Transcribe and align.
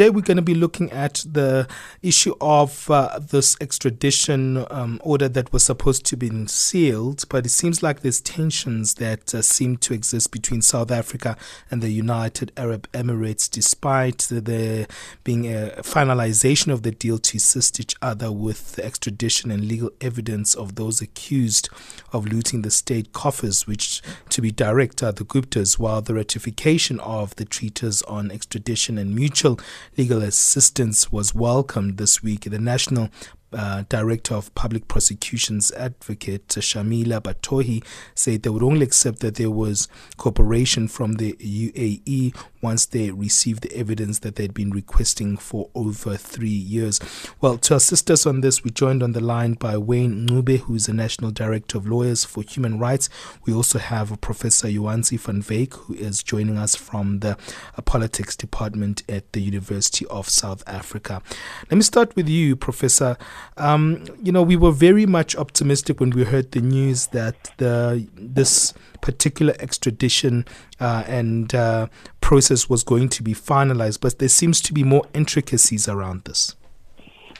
Today, 0.00 0.08
we're 0.08 0.22
going 0.22 0.38
to 0.38 0.42
be 0.42 0.54
looking 0.54 0.90
at 0.92 1.22
the 1.30 1.68
issue 2.00 2.34
of 2.40 2.90
uh, 2.90 3.18
this 3.18 3.54
extradition 3.60 4.64
um, 4.70 4.98
order 5.04 5.28
that 5.28 5.52
was 5.52 5.62
supposed 5.62 6.06
to 6.06 6.16
be 6.16 6.30
sealed, 6.46 7.26
but 7.28 7.44
it 7.44 7.50
seems 7.50 7.82
like 7.82 8.00
there's 8.00 8.22
tensions 8.22 8.94
that 8.94 9.34
uh, 9.34 9.42
seem 9.42 9.76
to 9.76 9.92
exist 9.92 10.32
between 10.32 10.62
South 10.62 10.90
Africa 10.90 11.36
and 11.70 11.82
the 11.82 11.90
United 11.90 12.50
Arab 12.56 12.90
Emirates, 12.92 13.46
despite 13.50 14.26
there 14.30 14.86
being 15.22 15.44
a 15.54 15.72
finalization 15.82 16.72
of 16.72 16.82
the 16.82 16.92
deal 16.92 17.18
to 17.18 17.36
assist 17.36 17.78
each 17.78 17.94
other 18.00 18.32
with 18.32 18.76
the 18.76 18.84
extradition 18.86 19.50
and 19.50 19.68
legal 19.68 19.90
evidence 20.00 20.54
of 20.54 20.76
those 20.76 21.02
accused 21.02 21.68
of 22.10 22.26
looting 22.26 22.62
the 22.62 22.70
state 22.70 23.12
coffers, 23.12 23.66
which, 23.66 24.00
to 24.30 24.40
be 24.40 24.50
direct, 24.50 25.02
are 25.02 25.12
the 25.12 25.26
Guptas, 25.26 25.78
while 25.78 26.00
the 26.00 26.14
ratification 26.14 26.98
of 27.00 27.36
the 27.36 27.44
treaties 27.44 28.00
on 28.04 28.30
extradition 28.30 28.96
and 28.96 29.14
mutual 29.14 29.60
legal 30.00 30.22
assistance 30.22 31.12
was 31.12 31.34
welcomed 31.34 31.98
this 31.98 32.22
week. 32.22 32.44
The 32.44 32.58
National 32.58 33.10
uh, 33.52 33.84
Director 33.90 34.34
of 34.34 34.54
Public 34.54 34.88
Prosecutions 34.88 35.70
Advocate 35.72 36.48
Shamila 36.48 37.20
Batohi 37.20 37.84
said 38.14 38.42
they 38.42 38.48
would 38.48 38.62
only 38.62 38.84
accept 38.84 39.18
that 39.20 39.34
there 39.34 39.50
was 39.50 39.88
cooperation 40.16 40.88
from 40.88 41.14
the 41.14 41.34
UAE 41.34 42.34
once 42.62 42.86
they 42.86 43.10
received 43.10 43.62
the 43.62 43.76
evidence 43.76 44.20
that 44.20 44.36
they'd 44.36 44.54
been 44.54 44.70
requesting 44.70 45.36
for 45.36 45.68
over 45.74 46.16
three 46.16 46.48
years. 46.48 47.00
Well, 47.40 47.58
to 47.58 47.74
assist 47.76 48.10
us 48.10 48.26
on 48.26 48.40
this, 48.40 48.64
we 48.64 48.70
joined 48.70 49.02
on 49.02 49.12
the 49.12 49.20
line 49.20 49.54
by 49.54 49.76
Wayne 49.76 50.26
Ncube, 50.26 50.60
who 50.60 50.74
is 50.74 50.86
the 50.86 50.92
National 50.92 51.30
Director 51.30 51.78
of 51.78 51.86
Lawyers 51.86 52.24
for 52.24 52.42
Human 52.42 52.78
Rights. 52.78 53.08
We 53.46 53.52
also 53.52 53.78
have 53.78 54.20
Professor 54.20 54.70
Jo-ansie 54.70 55.18
van 55.18 55.42
Wyk, 55.42 55.74
who 55.74 55.94
is 55.94 56.22
joining 56.22 56.58
us 56.58 56.74
from 56.74 57.20
the 57.20 57.36
uh, 57.76 57.82
Politics 57.82 58.36
Department 58.36 59.02
at 59.08 59.32
the 59.32 59.40
University 59.40 60.06
of 60.06 60.28
South 60.28 60.62
Africa. 60.66 61.22
Let 61.70 61.76
me 61.76 61.82
start 61.82 62.14
with 62.16 62.28
you, 62.28 62.56
Professor. 62.56 63.16
Um, 63.56 64.04
you 64.22 64.32
know, 64.32 64.42
we 64.42 64.56
were 64.56 64.72
very 64.72 65.06
much 65.06 65.36
optimistic 65.36 66.00
when 66.00 66.10
we 66.10 66.24
heard 66.24 66.52
the 66.52 66.60
news 66.60 67.08
that 67.08 67.52
the 67.58 68.06
this 68.14 68.74
particular 69.00 69.54
extradition 69.58 70.44
uh, 70.78 71.04
and 71.06 71.54
uh, 71.54 71.86
process 72.30 72.70
was 72.70 72.84
going 72.84 73.08
to 73.08 73.24
be 73.24 73.34
finalized, 73.34 74.00
but 74.00 74.20
there 74.20 74.28
seems 74.28 74.60
to 74.60 74.72
be 74.72 74.84
more 74.84 75.04
intricacies 75.12 75.88
around 75.88 76.22
this. 76.26 76.54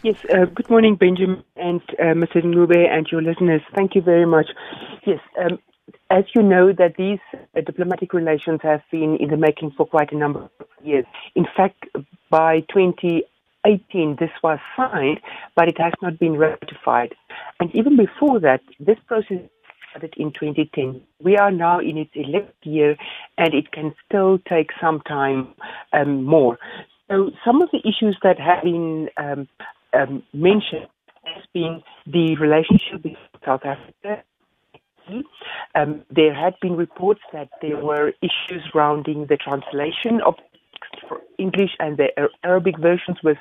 Yes, 0.03 0.17
uh, 0.35 0.47
good 0.47 0.69
morning, 0.69 0.97
Benjamin 0.97 1.45
and 1.55 1.81
uh, 2.01 2.15
Mr. 2.23 2.43
Ncube 2.43 2.89
and 2.89 3.07
your 3.13 3.23
listeners. 3.23 3.63
Thank 3.77 3.95
you 3.95 4.03
very 4.03 4.27
much. 4.27 4.49
Yes, 5.07 5.21
um, 5.41 5.61
as 6.11 6.25
you 6.35 6.43
know, 6.43 6.73
that 6.73 6.97
these 6.99 7.21
uh, 7.35 7.61
diplomatic 7.61 8.13
relations 8.13 8.59
have 8.65 8.83
been 8.91 9.17
in 9.21 9.29
the 9.31 9.37
making 9.37 9.71
for 9.77 9.87
quite 9.87 10.11
a 10.11 10.17
number 10.17 10.41
of 10.41 10.67
years. 10.83 11.05
In 11.37 11.47
fact, 11.57 11.85
by 12.29 12.59
2018, 12.75 14.17
this 14.19 14.31
was 14.43 14.59
signed, 14.77 15.21
but 15.55 15.69
it 15.69 15.79
has 15.79 15.93
not 16.03 16.19
been 16.19 16.37
ratified. 16.37 17.15
And 17.61 17.73
even 17.77 17.97
before 17.97 18.41
that, 18.41 18.63
this 18.81 18.99
process 19.07 19.39
started 19.91 20.15
in 20.17 20.33
2010. 20.33 21.01
We 21.23 21.37
are 21.37 21.51
now 21.51 21.81
in 21.81 21.99
its 21.99 22.15
11th 22.15 22.53
year, 22.63 22.97
and 23.39 23.55
it 23.55 23.73
can 23.73 23.95
still 24.07 24.39
take 24.49 24.71
some 24.81 25.01
time 25.01 25.55
um, 25.93 26.25
more. 26.25 26.59
So, 27.11 27.31
some 27.45 27.61
of 27.61 27.71
the 27.73 27.81
issues 27.81 28.17
that 28.23 28.39
have 28.39 28.63
been 28.63 29.09
um, 29.17 29.49
um, 29.93 30.23
mentioned 30.33 30.87
has 31.25 31.45
been 31.53 31.83
the 32.07 32.37
relationship 32.37 33.05
with 33.05 33.17
South 33.45 33.63
Africa. 33.65 34.23
Um, 35.75 36.03
there 36.09 36.33
had 36.33 36.55
been 36.61 36.77
reports 36.77 37.21
that 37.33 37.49
there 37.61 37.77
were 37.77 38.13
issues 38.23 38.63
surrounding 38.73 39.27
the 39.27 39.37
translation 39.37 40.21
of 40.25 40.35
English 41.39 41.71
and 41.81 41.97
the 41.97 42.09
Arabic 42.45 42.79
versions 42.79 43.19
was 43.25 43.37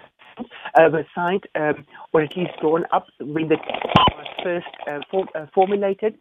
uh, 0.75 0.89
were 0.91 1.05
signed 1.15 1.45
um, 1.55 1.85
or 2.13 2.21
at 2.21 2.35
least 2.35 2.51
drawn 2.61 2.85
up 2.91 3.07
when 3.19 3.47
the 3.47 3.57
was 3.57 4.27
first 4.43 4.67
uh, 4.87 4.99
for, 5.09 5.25
uh, 5.35 5.45
formulated. 5.53 6.15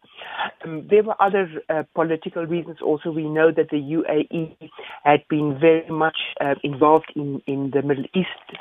Um, 0.63 0.87
there 0.89 1.03
were 1.03 1.15
other 1.21 1.49
uh, 1.69 1.83
political 1.95 2.45
reasons 2.45 2.77
also. 2.81 3.11
We 3.11 3.27
know 3.29 3.51
that 3.51 3.69
the 3.69 3.77
UAE 3.77 4.69
had 5.03 5.27
been 5.29 5.57
very 5.59 5.89
much 5.89 6.17
uh, 6.41 6.55
involved 6.63 7.11
in, 7.15 7.41
in 7.47 7.71
the 7.71 7.81
Middle 7.81 8.05
East 8.13 8.59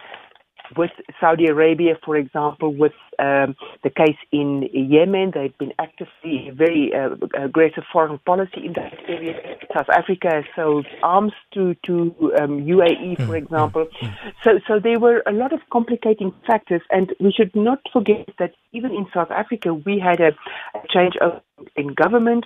with 0.77 0.91
Saudi 1.21 1.47
Arabia, 1.47 1.95
for 2.05 2.17
example, 2.17 2.75
with 2.75 2.93
um, 3.19 3.57
the 3.83 3.91
case 3.91 4.17
in 4.33 4.69
Yemen, 4.73 5.33
they've 5.35 5.57
been 5.59 5.73
actively 5.79 6.51
very 6.55 6.93
uh, 6.95 7.11
aggressive 7.43 7.85
foreign 7.93 8.19
policy 8.19 8.67
in 8.67 8.73
that 8.75 8.95
area. 9.09 9.57
South 9.75 9.89
Africa 9.89 10.29
has 10.33 10.45
sold 10.55 10.87
arms 11.03 11.33
to 11.55 11.75
to 11.87 12.15
um, 12.41 12.65
UAE, 12.65 13.17
for 13.17 13.33
mm, 13.33 13.39
example. 13.39 13.87
Mm, 14.01 14.09
mm. 14.09 14.33
So, 14.45 14.61
so 14.67 14.79
there 14.79 14.99
were 14.99 15.23
a 15.27 15.33
lot 15.33 15.53
of 15.53 15.61
complicating 15.71 16.33
factors, 16.47 16.83
and 16.91 17.13
we 17.21 17.33
should 17.33 17.55
not 17.55 17.81
forget 17.93 18.29
that 18.39 18.53
even 18.73 18.93
in 18.93 19.07
South 19.13 19.31
Africa, 19.31 19.75
we 19.75 19.99
had 19.99 20.21
a, 20.21 20.29
a 20.75 20.87
change 20.89 21.15
of, 21.21 21.41
in 21.77 21.95
government. 21.95 22.45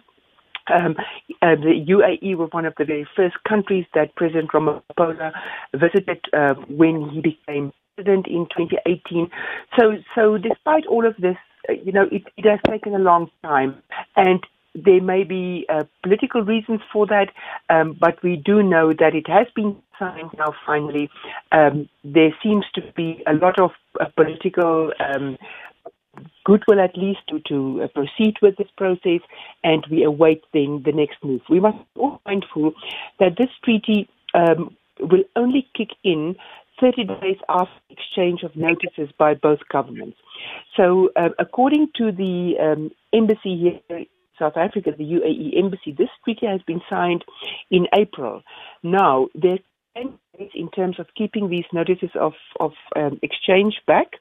Um, 0.72 0.94
uh, 1.43 1.56
the 1.56 1.84
UAE 1.89 2.37
were 2.37 2.47
one 2.47 2.66
of 2.66 2.75
the 2.78 2.84
very 2.84 3.06
first 3.16 3.34
countries 3.49 3.84
that 3.94 4.15
President 4.15 4.53
Ramaphosa 4.53 5.33
visited 5.75 6.21
uh, 6.33 6.54
when 6.69 7.10
he 7.10 7.21
became 7.21 7.72
in 7.98 8.25
2018. 8.25 9.30
So, 9.78 9.92
so 10.14 10.38
despite 10.38 10.86
all 10.86 11.06
of 11.06 11.16
this, 11.19 11.36
uh, 11.69 11.75
you 11.84 11.92
know, 11.92 12.08
it, 12.10 12.22
it 12.36 12.48
has 12.48 12.60
taken 12.69 12.94
a 12.94 12.98
long 12.98 13.30
time, 13.42 13.82
and 14.16 14.41
there 14.75 15.03
may 15.03 15.25
be 15.25 15.66
uh, 15.69 15.84
political 16.03 16.42
reasons 16.42 16.80
for 16.92 17.06
that, 17.06 17.28
um, 17.69 17.97
but 18.00 18.22
we 18.22 18.36
do 18.36 18.62
know 18.62 18.92
that 18.92 19.14
it 19.14 19.28
has 19.28 19.47
been 19.54 19.76
signed 19.98 20.30
now. 20.38 20.54
Finally, 20.66 21.10
um, 21.53 21.88
there 22.03 22.34
seems 22.42 22.64
to 22.75 22.80
be 22.97 23.22
a 23.26 23.34
lot 23.34 23.60
of 23.60 23.70
uh, 24.00 24.06
political. 24.16 24.92
Um, 24.98 25.36
goodwill 26.44 26.78
at 26.78 26.94
least 26.94 27.20
to, 27.26 27.41
to 27.48 27.84
uh, 27.84 27.88
proceed 27.88 28.36
with 28.42 28.54
this 28.59 28.69
process 28.76 29.20
and 29.64 29.82
we 29.91 30.04
await 30.04 30.42
then 30.53 30.82
the 30.84 30.92
next 30.92 31.16
move. 31.24 31.41
We 31.48 31.59
must 31.59 31.78
be 31.94 32.03
mindful 32.26 32.72
that 33.19 33.38
this 33.38 33.48
treaty 33.64 34.10
um, 34.34 34.76
will 35.00 35.24
only 35.36 35.66
kick 35.74 35.88
in 36.04 36.36
30 36.82 37.04
days 37.04 37.37
after 37.48 37.72
exchange 37.88 38.43
of 38.43 38.56
notices 38.56 39.09
by 39.16 39.34
both 39.34 39.60
governments. 39.70 40.19
So, 40.76 41.10
uh, 41.16 41.28
according 41.38 41.91
to 41.97 42.10
the 42.10 42.56
um, 42.60 42.91
embassy 43.12 43.81
here 43.88 43.98
in 43.98 44.06
South 44.38 44.56
Africa, 44.56 44.91
the 44.97 45.04
UAE 45.04 45.56
embassy, 45.56 45.92
this 45.97 46.09
treaty 46.25 46.47
has 46.47 46.60
been 46.66 46.82
signed 46.91 47.25
in 47.71 47.87
April. 47.97 48.42
Now, 48.82 49.28
there 49.34 49.59
in 50.54 50.71
terms 50.75 50.98
of 50.98 51.06
keeping 51.16 51.50
these 51.50 51.66
notices 51.72 52.10
of, 52.19 52.32
of 52.59 52.72
um, 52.97 53.19
exchange 53.22 53.81
back, 53.87 54.12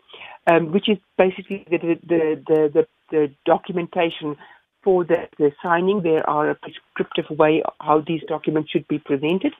um, 0.48 0.72
which 0.72 0.90
is 0.90 0.98
basically 1.18 1.66
the, 1.70 1.78
the, 1.78 2.44
the, 2.46 2.72
the, 2.74 2.88
the 3.10 3.32
documentation 3.46 4.36
for 4.84 5.06
the, 5.06 5.30
the, 5.38 5.52
signing. 5.64 6.02
There 6.02 6.30
are 6.30 6.50
a 6.50 6.56
prescriptive 6.56 7.38
way 7.38 7.64
how 7.80 8.04
these 8.06 8.22
documents 8.28 8.72
should 8.72 8.88
be 8.88 9.00
presented. 9.00 9.54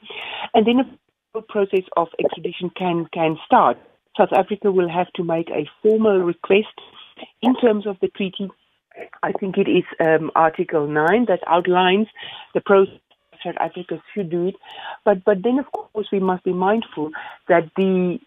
And 0.54 0.68
then 0.68 0.98
process 1.40 1.84
of 1.96 2.10
extradition 2.20 2.70
can, 2.78 3.08
can 3.14 3.38
start. 3.46 3.78
South 4.18 4.34
Africa 4.34 4.72
will 4.72 4.90
have 4.90 5.12
to 5.14 5.24
make 5.24 5.50
a 5.50 5.70
formal 5.82 6.20
request 6.20 6.76
in 7.42 7.56
terms 7.56 7.88
of 7.88 7.98
the 8.02 8.10
treaty. 8.10 8.50
I 9.24 9.32
think 9.32 9.58
it 9.58 9.70
is 9.70 9.86
um, 10.02 10.32
Article 10.36 10.88
9 10.88 11.26
that 11.30 11.40
outlines 11.48 12.08
the 12.54 12.60
process 12.62 12.96
South 13.44 13.56
Africa 13.60 14.02
should 14.14 14.30
do 14.30 14.48
it. 14.48 14.56
But 15.04 15.24
but 15.24 15.42
then 15.44 15.60
of 15.60 15.66
course 15.72 16.08
we 16.12 16.20
must 16.20 16.44
be 16.44 16.54
mindful 16.54 17.12
that 17.48 17.72
the 17.76 18.20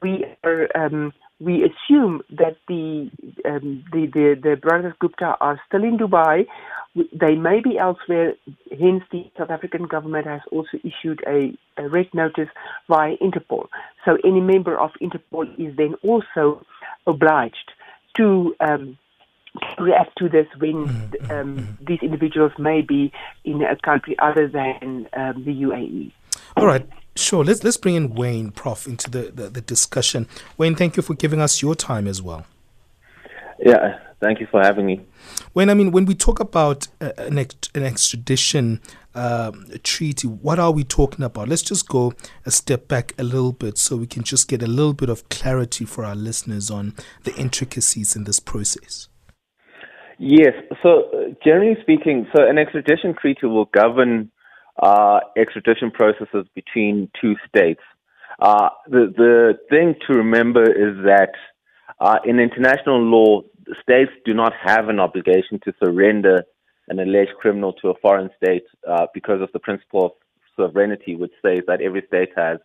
we 0.00 0.24
are 0.44 0.68
um, 0.76 1.12
we 1.40 1.64
assume 1.64 2.22
that 2.30 2.56
the, 2.68 3.10
um, 3.44 3.84
the, 3.92 4.06
the, 4.06 4.40
the 4.40 4.56
brothers 4.56 4.94
Gupta 5.00 5.36
are 5.40 5.60
still 5.66 5.82
in 5.82 5.98
Dubai. 5.98 6.46
They 6.94 7.34
may 7.34 7.60
be 7.60 7.78
elsewhere. 7.78 8.34
Hence, 8.70 9.02
the 9.10 9.30
South 9.36 9.50
African 9.50 9.84
government 9.84 10.26
has 10.26 10.42
also 10.52 10.78
issued 10.84 11.22
a, 11.26 11.56
a 11.78 11.88
red 11.88 12.08
notice 12.12 12.48
via 12.88 13.16
Interpol. 13.16 13.68
So, 14.04 14.18
any 14.24 14.40
member 14.40 14.78
of 14.78 14.90
Interpol 15.00 15.48
is 15.58 15.76
then 15.76 15.94
also 16.02 16.64
obliged 17.06 17.72
to 18.18 18.54
um, 18.60 18.98
react 19.78 20.16
to 20.18 20.28
this 20.28 20.46
when 20.58 20.86
mm-hmm. 20.86 21.30
um, 21.30 21.56
mm-hmm. 21.56 21.84
these 21.84 21.98
individuals 22.02 22.52
may 22.58 22.82
be 22.82 23.12
in 23.44 23.62
a 23.62 23.76
country 23.76 24.16
other 24.18 24.48
than 24.48 25.08
um, 25.14 25.44
the 25.44 25.54
UAE. 25.62 26.12
All 26.62 26.68
right. 26.68 26.88
Sure. 27.14 27.44
Let's 27.44 27.62
let's 27.62 27.76
bring 27.76 27.94
in 27.94 28.14
Wayne, 28.14 28.52
Prof, 28.52 28.86
into 28.86 29.10
the, 29.10 29.30
the, 29.34 29.48
the, 29.50 29.60
discussion. 29.60 30.26
Wayne, 30.56 30.74
thank 30.74 30.96
you 30.96 31.02
for 31.02 31.14
giving 31.14 31.40
us 31.40 31.60
your 31.60 31.74
time 31.74 32.06
as 32.06 32.22
well. 32.22 32.46
Yeah, 33.58 33.98
Thank 34.22 34.38
you 34.38 34.46
for 34.46 34.62
having 34.62 34.86
me. 34.86 35.00
When 35.52 35.68
I 35.68 35.74
mean, 35.74 35.90
when 35.90 36.04
we 36.04 36.14
talk 36.14 36.38
about 36.38 36.86
uh, 37.00 37.10
an, 37.18 37.38
an 37.74 37.82
extradition 37.82 38.80
uh, 39.16 39.50
treaty, 39.82 40.28
what 40.28 40.60
are 40.60 40.70
we 40.70 40.84
talking 40.84 41.24
about? 41.24 41.48
Let's 41.48 41.62
just 41.62 41.88
go 41.88 42.12
a 42.46 42.52
step 42.52 42.86
back 42.86 43.14
a 43.18 43.24
little 43.24 43.50
bit 43.50 43.78
so 43.78 43.96
we 43.96 44.06
can 44.06 44.22
just 44.22 44.46
get 44.46 44.62
a 44.62 44.68
little 44.68 44.92
bit 44.92 45.08
of 45.08 45.28
clarity 45.28 45.84
for 45.84 46.04
our 46.04 46.14
listeners 46.14 46.70
on 46.70 46.94
the 47.24 47.34
intricacies 47.34 48.14
in 48.14 48.22
this 48.22 48.38
process. 48.38 49.08
Yes. 50.18 50.52
So, 50.84 51.10
uh, 51.12 51.34
generally 51.44 51.76
speaking, 51.82 52.28
so 52.32 52.48
an 52.48 52.58
extradition 52.58 53.16
treaty 53.20 53.46
will 53.46 53.64
govern 53.74 54.30
uh, 54.82 55.20
extradition 55.36 55.90
processes 55.90 56.46
between 56.54 57.08
two 57.20 57.36
states. 57.48 57.80
Uh, 58.40 58.68
the 58.88 59.12
the 59.16 59.58
thing 59.70 59.94
to 60.06 60.14
remember 60.14 60.64
is 60.64 60.96
that 61.04 61.32
uh, 62.00 62.18
in 62.24 62.40
international 62.40 63.00
law, 63.00 63.42
states 63.80 64.10
do 64.24 64.34
not 64.34 64.52
have 64.60 64.88
an 64.88 64.98
obligation 64.98 65.60
to 65.64 65.72
surrender 65.82 66.42
an 66.88 66.98
alleged 66.98 67.32
criminal 67.40 67.72
to 67.74 67.88
a 67.88 67.94
foreign 68.02 68.28
state 68.36 68.64
uh, 68.88 69.06
because 69.14 69.40
of 69.40 69.48
the 69.52 69.60
principle 69.60 70.06
of 70.06 70.12
sovereignty, 70.56 71.14
which 71.14 71.32
says 71.40 71.60
that 71.68 71.80
every 71.80 72.02
state 72.08 72.30
has 72.36 72.58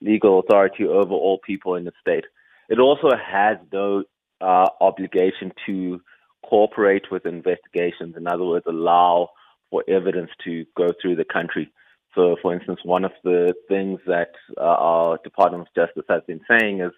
legal 0.00 0.40
authority 0.40 0.84
over 0.84 1.12
all 1.12 1.38
people 1.46 1.74
in 1.74 1.84
the 1.84 1.92
state. 2.00 2.24
It 2.70 2.78
also 2.78 3.10
has 3.14 3.58
no 3.72 4.04
uh, 4.40 4.68
obligation 4.80 5.52
to 5.66 6.00
cooperate 6.48 7.10
with 7.10 7.26
investigations. 7.26 8.14
In 8.16 8.26
other 8.26 8.44
words, 8.44 8.64
allow 8.66 9.30
for 9.70 9.84
evidence 9.88 10.30
to 10.44 10.64
go 10.76 10.92
through 11.00 11.16
the 11.16 11.24
country. 11.24 11.70
So, 12.14 12.36
for 12.40 12.54
instance, 12.54 12.80
one 12.84 13.04
of 13.04 13.12
the 13.22 13.54
things 13.68 14.00
that 14.06 14.32
uh, 14.56 14.62
our 14.62 15.18
Department 15.18 15.68
of 15.68 15.74
Justice 15.74 16.04
has 16.08 16.22
been 16.26 16.40
saying 16.48 16.80
is 16.80 16.92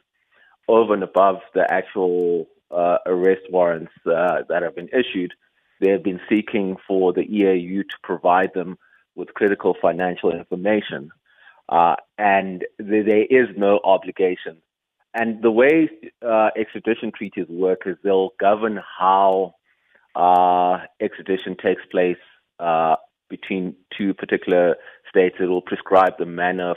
over 0.69 0.95
and 0.95 1.03
above 1.03 1.41
the 1.55 1.71
actual 1.71 2.47
uh, 2.71 2.99
arrest 3.07 3.43
warrants 3.51 3.93
uh, 4.07 4.43
that 4.49 4.63
have 4.63 4.77
been 4.77 4.89
issued, 4.89 5.35
they 5.81 5.91
have 5.91 6.03
been 6.03 6.21
seeking 6.29 6.77
for 6.87 7.13
the 7.13 7.23
EAU 7.23 7.83
to 7.83 7.97
provide 8.03 8.55
them 8.55 8.79
with 9.15 9.35
critical 9.35 9.77
financial 9.81 10.31
information. 10.31 11.11
Uh, 11.69 11.97
and 12.19 12.65
th- 12.79 13.07
there 13.07 13.25
is 13.25 13.49
no 13.57 13.81
obligation. 13.83 14.59
And 15.13 15.43
the 15.43 15.51
way 15.51 15.91
uh, 16.25 16.51
extradition 16.57 17.11
treaties 17.11 17.47
work 17.49 17.83
is 17.87 17.97
they'll 18.03 18.33
govern 18.39 18.81
how 18.99 19.55
uh, 20.15 20.79
extradition 21.01 21.57
takes 21.57 21.83
place 21.91 22.19
uh, 22.61 22.97
between 23.29 23.75
two 23.97 24.13
particular 24.15 24.77
states. 25.09 25.37
It 25.41 25.47
will 25.47 25.63
prescribe 25.63 26.15
the 26.19 26.27
manner 26.27 26.73
of, 26.73 26.77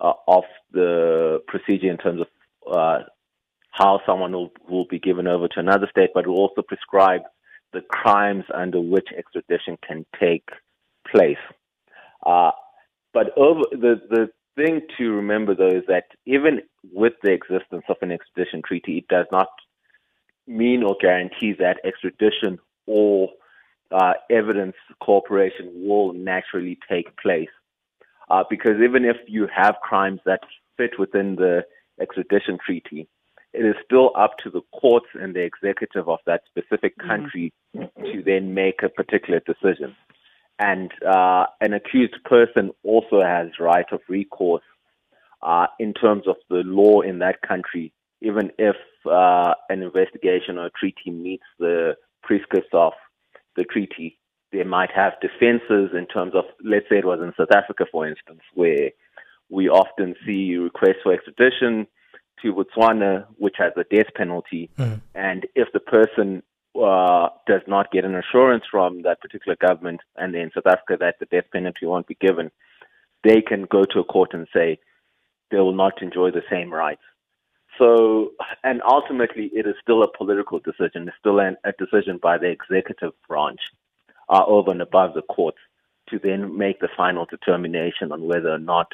uh, 0.00 0.12
of 0.28 0.44
the 0.72 1.40
procedure 1.46 1.90
in 1.90 1.98
terms 1.98 2.22
of 2.22 2.26
uh, 2.72 2.98
how 3.70 4.00
someone 4.06 4.32
will, 4.32 4.52
will 4.68 4.86
be 4.88 4.98
given 4.98 5.26
over 5.26 5.48
to 5.48 5.60
another 5.60 5.88
state, 5.90 6.10
but 6.14 6.24
it 6.24 6.28
will 6.28 6.38
also 6.38 6.62
prescribe 6.62 7.22
the 7.72 7.80
crimes 7.88 8.44
under 8.54 8.80
which 8.80 9.08
extradition 9.16 9.78
can 9.86 10.04
take 10.20 10.48
place. 11.10 11.36
Uh, 12.24 12.50
but 13.12 13.36
over 13.36 13.62
the, 13.72 14.00
the 14.08 14.28
thing 14.56 14.82
to 14.98 15.10
remember 15.10 15.54
though 15.54 15.68
is 15.68 15.84
that 15.88 16.04
even 16.26 16.60
with 16.92 17.14
the 17.22 17.32
existence 17.32 17.84
of 17.88 17.96
an 18.02 18.12
extradition 18.12 18.62
treaty, 18.66 18.98
it 18.98 19.08
does 19.08 19.26
not 19.32 19.48
mean 20.46 20.82
or 20.82 20.96
guarantee 21.00 21.54
that 21.58 21.78
extradition 21.84 22.58
or 22.86 23.28
uh, 23.92 24.14
evidence 24.30 24.76
cooperation 25.00 25.70
will 25.74 26.12
naturally 26.12 26.78
take 26.88 27.16
place. 27.16 27.48
Uh, 28.30 28.44
because 28.48 28.80
even 28.82 29.04
if 29.04 29.16
you 29.26 29.46
have 29.54 29.74
crimes 29.82 30.20
that 30.24 30.40
fit 30.76 30.98
within 30.98 31.36
the 31.36 31.64
extradition 32.00 32.58
treaty, 32.64 33.08
it 33.52 33.64
is 33.64 33.74
still 33.84 34.12
up 34.16 34.38
to 34.38 34.50
the 34.50 34.62
courts 34.72 35.06
and 35.14 35.34
the 35.34 35.42
executive 35.42 36.08
of 36.08 36.18
that 36.26 36.42
specific 36.48 36.96
mm-hmm. 36.96 37.08
country 37.08 37.52
mm-hmm. 37.76 38.04
to 38.04 38.22
then 38.22 38.54
make 38.54 38.82
a 38.82 38.88
particular 38.88 39.40
decision. 39.40 39.94
And 40.58 40.90
uh, 41.06 41.46
an 41.60 41.74
accused 41.74 42.16
person 42.24 42.70
also 42.84 43.20
has 43.22 43.48
right 43.58 43.86
of 43.92 44.00
recourse 44.08 44.62
uh, 45.42 45.66
in 45.78 45.92
terms 45.92 46.26
of 46.26 46.36
the 46.48 46.62
law 46.64 47.00
in 47.00 47.18
that 47.18 47.42
country, 47.42 47.92
even 48.20 48.50
if 48.58 48.76
uh, 49.10 49.54
an 49.68 49.82
investigation 49.82 50.56
or 50.56 50.70
treaty 50.78 51.10
meets 51.10 51.44
the 51.58 51.96
prescripts 52.22 52.70
of 52.72 52.92
the 53.56 53.64
treaty. 53.64 54.18
They 54.52 54.64
might 54.64 54.90
have 54.92 55.14
defenses 55.20 55.96
in 55.96 56.06
terms 56.06 56.34
of, 56.34 56.44
let's 56.64 56.86
say 56.88 56.98
it 56.98 57.06
was 57.06 57.20
in 57.20 57.32
South 57.36 57.52
Africa, 57.56 57.86
for 57.90 58.06
instance, 58.06 58.40
where 58.54 58.90
we 59.48 59.68
often 59.68 60.14
see 60.26 60.56
requests 60.56 61.02
for 61.02 61.12
extradition 61.12 61.86
to 62.42 62.52
Botswana, 62.52 63.26
which 63.38 63.56
has 63.58 63.72
a 63.76 63.84
death 63.94 64.12
penalty. 64.14 64.70
Mm. 64.78 65.00
And 65.14 65.46
if 65.54 65.68
the 65.72 65.80
person 65.80 66.42
uh, 66.74 67.28
does 67.46 67.62
not 67.66 67.92
get 67.92 68.04
an 68.04 68.14
assurance 68.14 68.64
from 68.70 69.02
that 69.02 69.20
particular 69.20 69.56
government, 69.56 70.00
and 70.16 70.34
in 70.34 70.50
South 70.54 70.66
Africa 70.66 70.96
that 71.00 71.16
the 71.20 71.26
death 71.26 71.50
penalty 71.52 71.86
won't 71.86 72.06
be 72.06 72.16
given, 72.20 72.50
they 73.24 73.40
can 73.40 73.66
go 73.70 73.84
to 73.84 74.00
a 74.00 74.04
court 74.04 74.34
and 74.34 74.48
say 74.54 74.78
they 75.50 75.58
will 75.58 75.74
not 75.74 76.02
enjoy 76.02 76.30
the 76.30 76.42
same 76.50 76.72
rights. 76.72 77.02
So, 77.78 78.32
and 78.62 78.82
ultimately, 78.82 79.50
it 79.54 79.66
is 79.66 79.74
still 79.82 80.02
a 80.02 80.16
political 80.16 80.58
decision. 80.58 81.08
It's 81.08 81.16
still 81.18 81.40
an, 81.40 81.56
a 81.64 81.72
decision 81.72 82.18
by 82.22 82.38
the 82.38 82.48
executive 82.48 83.12
branch 83.26 83.60
uh, 84.28 84.44
over 84.46 84.70
and 84.70 84.82
above 84.82 85.14
the 85.14 85.22
courts 85.22 85.58
to 86.10 86.18
then 86.18 86.58
make 86.58 86.80
the 86.80 86.88
final 86.96 87.24
determination 87.24 88.12
on 88.12 88.24
whether 88.24 88.50
or 88.50 88.58
not 88.58 88.88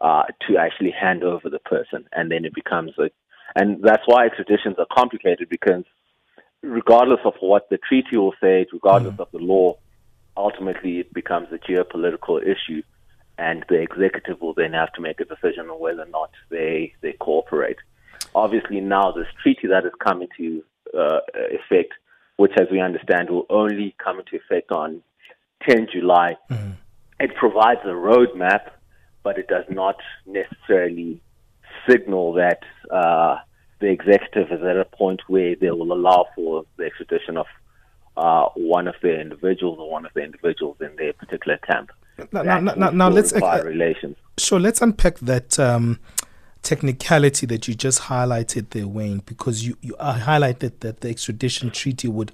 uh, 0.00 0.24
to 0.46 0.56
actually 0.56 0.90
hand 0.90 1.22
over 1.22 1.48
the 1.48 1.58
person, 1.60 2.06
and 2.12 2.30
then 2.30 2.44
it 2.44 2.54
becomes 2.54 2.92
a, 2.98 3.10
and 3.56 3.82
that's 3.82 4.02
why 4.06 4.26
extraditions 4.26 4.78
are 4.78 4.86
complicated 4.92 5.48
because 5.48 5.84
regardless 6.62 7.20
of 7.24 7.34
what 7.40 7.68
the 7.70 7.78
treaty 7.78 8.16
will 8.16 8.34
say, 8.40 8.66
regardless 8.72 9.14
mm. 9.14 9.20
of 9.20 9.30
the 9.32 9.38
law, 9.38 9.74
ultimately 10.36 11.00
it 11.00 11.12
becomes 11.12 11.48
a 11.52 11.58
geopolitical 11.58 12.40
issue, 12.42 12.82
and 13.36 13.64
the 13.68 13.80
executive 13.80 14.40
will 14.40 14.54
then 14.54 14.72
have 14.72 14.92
to 14.92 15.00
make 15.00 15.20
a 15.20 15.24
decision 15.24 15.68
on 15.68 15.80
whether 15.80 16.02
or 16.02 16.06
not 16.06 16.30
they 16.48 16.92
they 17.00 17.12
cooperate. 17.12 17.78
Obviously, 18.34 18.80
now 18.80 19.12
this 19.12 19.26
treaty 19.42 19.68
that 19.68 19.84
is 19.84 19.92
coming 20.00 20.28
to 20.36 20.62
uh, 20.96 21.20
effect, 21.34 21.92
which, 22.36 22.52
as 22.58 22.68
we 22.70 22.80
understand, 22.80 23.30
will 23.30 23.46
only 23.50 23.94
come 24.02 24.18
into 24.18 24.36
effect 24.36 24.70
on 24.70 25.02
10 25.68 25.88
July, 25.92 26.36
mm. 26.50 26.74
it 27.18 27.34
provides 27.34 27.80
a 27.84 27.88
roadmap 27.88 28.70
but 29.28 29.38
it 29.38 29.46
does 29.46 29.64
not 29.68 29.96
necessarily 30.24 31.20
signal 31.86 32.32
that 32.32 32.60
uh, 32.90 33.36
the 33.78 33.88
executive 33.88 34.50
is 34.50 34.62
at 34.62 34.76
a 34.78 34.86
point 34.86 35.20
where 35.26 35.54
they 35.54 35.70
will 35.70 35.92
allow 35.92 36.26
for 36.34 36.64
the 36.78 36.84
extradition 36.84 37.36
of 37.36 37.46
uh, 38.16 38.46
one 38.56 38.88
of 38.88 38.94
their 39.02 39.20
individuals 39.20 39.78
or 39.78 39.90
one 39.90 40.06
of 40.06 40.12
the 40.14 40.22
individuals 40.22 40.78
in 40.80 40.96
their 40.96 41.12
particular 41.12 41.58
camp. 41.58 41.90
Now, 42.32 42.42
now, 42.42 42.60
now, 42.60 42.90
now 42.90 43.08
let's 43.10 43.34
uh, 43.34 43.62
relations. 43.64 44.16
Sure, 44.38 44.58
let's 44.58 44.80
unpack 44.80 45.18
that 45.18 45.58
um, 45.58 46.00
technicality 46.62 47.46
that 47.46 47.68
you 47.68 47.74
just 47.74 48.02
highlighted 48.02 48.70
there, 48.70 48.86
Wayne, 48.86 49.22
because 49.26 49.66
you, 49.66 49.76
you 49.80 49.94
highlighted 50.00 50.72
that 50.80 51.00
the 51.00 51.08
extradition 51.08 51.70
treaty 51.70 52.08
would 52.08 52.32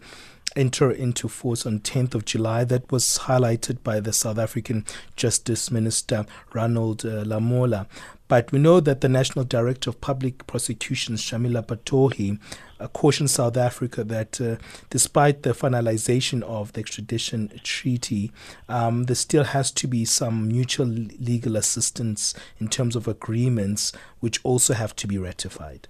enter 0.56 0.90
into 0.90 1.28
force 1.28 1.66
on 1.66 1.80
10th 1.80 2.14
of 2.14 2.24
July. 2.24 2.64
That 2.64 2.90
was 2.90 3.18
highlighted 3.22 3.82
by 3.82 4.00
the 4.00 4.12
South 4.12 4.38
African 4.38 4.84
Justice 5.16 5.70
Minister 5.70 6.26
Ronald 6.52 7.04
uh, 7.04 7.24
Lamola. 7.24 7.86
But 8.26 8.52
we 8.52 8.58
know 8.58 8.80
that 8.80 9.00
the 9.00 9.08
National 9.08 9.44
Director 9.44 9.90
of 9.90 10.00
Public 10.00 10.46
Prosecutions, 10.46 11.22
Shamila 11.22 11.66
Batohi, 11.66 12.38
uh, 12.80 12.88
cautioned 12.88 13.30
South 13.30 13.56
Africa 13.56 14.02
that 14.04 14.40
uh, 14.40 14.56
despite 14.88 15.42
the 15.42 15.50
finalization 15.50 16.42
of 16.42 16.72
the 16.72 16.80
extradition 16.80 17.60
treaty, 17.62 18.32
um, 18.68 19.04
there 19.04 19.14
still 19.14 19.44
has 19.44 19.70
to 19.72 19.86
be 19.86 20.04
some 20.04 20.48
mutual 20.48 20.86
legal 20.86 21.56
assistance 21.56 22.34
in 22.58 22.68
terms 22.68 22.96
of 22.96 23.06
agreements, 23.06 23.92
which 24.20 24.40
also 24.42 24.74
have 24.74 24.96
to 24.96 25.06
be 25.06 25.18
ratified. 25.18 25.88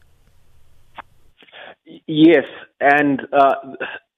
Yes, 2.06 2.44
and 2.80 3.22
uh, 3.32 3.54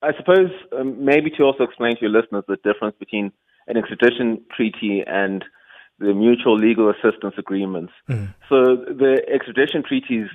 I 0.02 0.12
suppose 0.16 0.50
um, 0.78 1.04
maybe 1.04 1.30
to 1.30 1.42
also 1.42 1.64
explain 1.64 1.96
to 1.96 2.02
your 2.02 2.10
listeners 2.10 2.44
the 2.48 2.56
difference 2.64 2.96
between 2.98 3.32
an 3.66 3.76
extradition 3.76 4.40
treaty 4.54 5.02
and 5.06 5.44
the 5.98 6.12
mutual 6.12 6.56
legal 6.56 6.90
assistance 6.90 7.34
agreements. 7.38 7.92
Mm. 8.08 8.34
So 8.48 8.76
the 8.76 9.22
extradition 9.32 9.82
treaties 9.86 10.28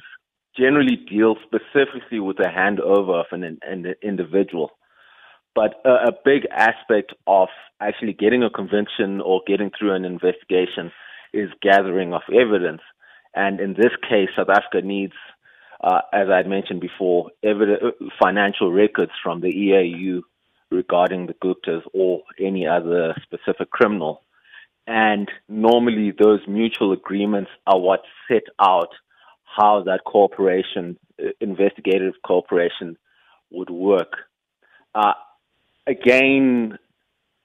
generally 0.58 0.96
deal 0.96 1.36
specifically 1.44 2.20
with 2.20 2.38
the 2.38 2.48
handover 2.48 3.22
of 3.22 3.28
an, 3.32 3.60
an 3.62 3.94
individual. 4.02 4.72
But 5.54 5.76
a, 5.86 6.10
a 6.10 6.12
big 6.26 6.48
aspect 6.52 7.14
of 7.28 7.50
actually 7.80 8.14
getting 8.14 8.44
a 8.44 8.50
conviction 8.50 9.22
or 9.22 9.42
getting 9.46 9.72
through 9.78 9.94
an 9.94 10.06
investigation 10.06 10.92
is 11.34 11.50
gathering 11.62 12.14
of 12.14 12.22
evidence. 12.34 12.82
And 13.34 13.60
in 13.60 13.74
this 13.74 13.92
case, 14.10 14.30
South 14.36 14.50
Africa 14.50 14.86
needs 14.86 15.14
uh, 15.84 16.02
as 16.14 16.28
I 16.32 16.38
had 16.38 16.48
mentioned 16.48 16.80
before, 16.80 17.32
evidence, 17.44 17.96
financial 18.22 18.72
records 18.72 19.12
from 19.24 19.42
the 19.42 19.48
EAU 19.48 20.22
regarding 20.70 21.28
the 21.28 21.34
Guptas 21.34 21.82
or 21.94 22.22
any 22.40 22.68
other 22.68 23.16
specific 23.24 23.72
criminal. 23.72 24.22
And 24.88 25.30
normally 25.48 26.12
those 26.18 26.40
mutual 26.48 26.92
agreements 26.92 27.52
are 27.68 27.80
what 27.80 28.02
set 28.28 28.44
out 28.60 28.90
how 29.44 29.84
that 29.86 30.02
cooperation, 30.06 30.98
uh, 31.22 31.30
investigative 31.40 32.14
cooperation, 32.26 32.98
would 33.52 33.70
work. 33.70 34.14
Uh, 34.96 35.14
again, 35.88 36.78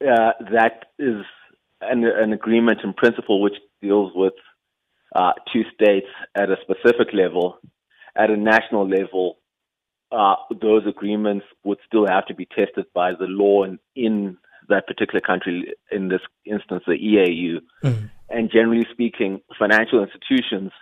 uh, 0.01 0.33
that 0.53 0.87
is 0.99 1.25
an, 1.81 2.05
an, 2.05 2.33
agreement 2.33 2.81
in 2.85 2.93
principle 2.93 3.43
which 3.43 3.55
deals 3.83 4.13
with 4.15 4.35
uh, 5.15 5.33
two 5.53 5.63
states 5.75 6.07
at 6.35 6.51
a 6.51 6.57
specific 6.63 7.13
level. 7.13 7.59
At 8.17 8.31
a 8.31 8.37
national 8.37 8.89
level, 8.89 9.39
uh, 10.13 10.37
those 10.61 10.87
agreements 10.87 11.45
would 11.65 11.79
still 11.87 12.07
have 12.07 12.27
to 12.27 12.35
be 12.35 12.47
tested 12.47 12.87
by 12.95 13.13
the 13.13 13.27
law 13.27 13.65
in, 13.65 13.79
in 13.95 14.39
that 14.69 14.87
particular 14.87 15.21
country, 15.21 15.75
in 15.91 16.09
this 16.09 16.21
instance, 16.45 16.83
the 16.87 16.93
EAU. 16.93 17.61
Mm. 17.85 18.11
And 18.29 18.51
generally 18.51 18.87
speaking, 18.93 19.41
financial 19.59 20.03
institutions 20.03 20.73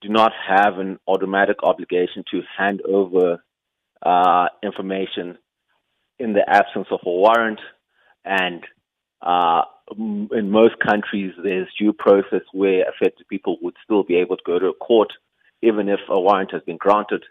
do 0.00 0.08
not 0.08 0.32
have 0.46 0.78
an 0.78 0.98
automatic 1.06 1.56
obligation 1.62 2.24
to 2.30 2.42
hand 2.56 2.80
over 2.82 3.42
uh, 4.02 4.46
information 4.62 5.38
in 6.18 6.32
the 6.32 6.48
absence 6.48 6.88
of 6.90 7.00
a 7.04 7.10
warrant. 7.10 7.60
And 8.24 8.64
uh, 9.22 9.62
in 9.96 10.50
most 10.50 10.78
countries, 10.78 11.32
there's 11.42 11.68
due 11.78 11.92
process 11.92 12.42
where 12.52 12.84
affected 12.88 13.28
people 13.28 13.56
would 13.62 13.74
still 13.84 14.02
be 14.02 14.16
able 14.16 14.36
to 14.36 14.42
go 14.46 14.58
to 14.58 14.66
a 14.66 14.74
court, 14.74 15.12
even 15.62 15.88
if 15.88 16.00
a 16.08 16.20
warrant 16.20 16.52
has 16.52 16.62
been 16.62 16.76
granted, 16.76 17.24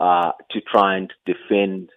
uh, 0.00 0.32
to 0.50 0.60
try 0.60 0.96
and 0.96 1.12
defend 1.24 1.90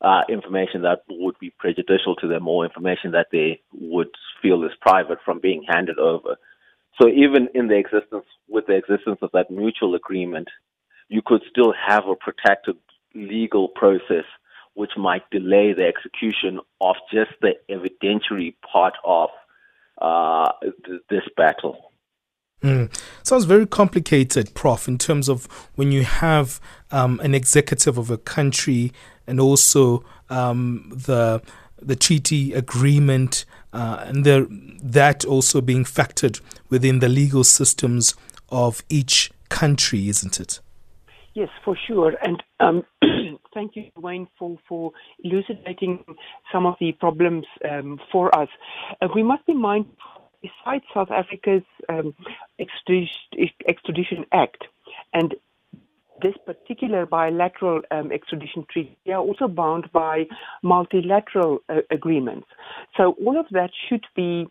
uh, 0.00 0.22
information 0.28 0.82
that 0.82 1.02
would 1.08 1.38
be 1.38 1.50
prejudicial 1.58 2.14
to 2.16 2.28
them 2.28 2.46
or 2.48 2.64
information 2.64 3.12
that 3.12 3.28
they 3.32 3.60
would 3.72 4.10
feel 4.42 4.64
is 4.64 4.72
private 4.80 5.18
from 5.24 5.40
being 5.40 5.64
handed 5.68 5.98
over. 5.98 6.36
So 7.00 7.08
even 7.08 7.48
in 7.54 7.68
the 7.68 7.76
existence, 7.76 8.24
with 8.48 8.66
the 8.66 8.76
existence 8.76 9.18
of 9.22 9.30
that 9.32 9.50
mutual 9.50 9.94
agreement, 9.94 10.48
you 11.08 11.22
could 11.24 11.42
still 11.50 11.72
have 11.86 12.06
a 12.06 12.16
protected 12.16 12.76
legal 13.14 13.68
process 13.68 14.24
which 14.74 14.92
might 14.96 15.28
delay 15.30 15.72
the 15.72 15.86
execution 15.86 16.60
of 16.82 16.96
just 17.10 17.30
the 17.40 17.54
evidentiary 17.70 18.54
part 18.70 18.94
of 19.04 19.30
uh, 20.00 20.50
th- 20.84 21.00
this 21.08 21.22
battle. 21.34 21.92
Mm. 22.62 22.90
Sounds 23.22 23.44
very 23.44 23.66
complicated, 23.66 24.54
Prof, 24.54 24.88
in 24.88 24.98
terms 24.98 25.28
of 25.28 25.46
when 25.74 25.92
you 25.92 26.04
have 26.04 26.60
um, 26.90 27.20
an 27.20 27.34
executive 27.34 27.98
of 27.98 28.10
a 28.10 28.18
country 28.18 28.92
and 29.26 29.40
also 29.40 30.04
um, 30.30 30.90
the 30.94 31.42
the 31.80 31.96
treaty 31.96 32.54
agreement 32.54 33.44
uh, 33.72 34.04
and 34.06 34.24
the, 34.24 34.48
that 34.82 35.24
also 35.24 35.60
being 35.60 35.84
factored 35.84 36.40
within 36.70 37.00
the 37.00 37.08
legal 37.08 37.44
systems 37.44 38.14
of 38.48 38.82
each 38.88 39.30
country, 39.50 40.08
isn't 40.08 40.40
it? 40.40 40.60
Yes, 41.34 41.50
for 41.64 41.76
sure. 41.86 42.14
And 42.22 42.42
um, 42.60 42.82
thank 43.54 43.76
you, 43.76 43.90
Wayne, 43.96 44.26
for, 44.38 44.56
for 44.66 44.92
elucidating 45.22 46.02
some 46.50 46.64
of 46.64 46.76
the 46.80 46.92
problems 46.92 47.44
um, 47.70 48.00
for 48.10 48.34
us. 48.34 48.48
Uh, 49.02 49.08
we 49.14 49.22
must 49.22 49.44
be 49.44 49.52
mindful, 49.52 49.94
besides 50.42 50.84
South 50.92 51.10
Africa's 51.10 51.62
um, 51.88 52.14
extradition, 52.58 54.24
Act 54.32 54.64
and 55.12 55.34
this 56.22 56.34
particular 56.44 57.04
bilateral 57.04 57.82
um, 57.90 58.10
extradition 58.10 58.64
treaty, 58.70 58.96
they 59.04 59.12
are 59.12 59.20
also 59.20 59.48
bound 59.48 59.90
by 59.92 60.26
multilateral 60.62 61.58
uh, 61.68 61.80
agreements. 61.90 62.46
So 62.96 63.16
all 63.24 63.38
of 63.38 63.46
that 63.50 63.70
should 63.88 64.06
be 64.14 64.48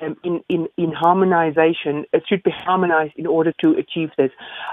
um, 0.00 0.16
in, 0.24 0.42
in, 0.48 0.68
in 0.76 0.92
harmonization, 0.92 2.04
it 2.12 2.24
should 2.28 2.42
be 2.42 2.50
harmonized 2.50 3.14
in 3.16 3.26
order 3.26 3.52
to 3.60 3.72
achieve 3.72 4.10
this. 4.16 4.30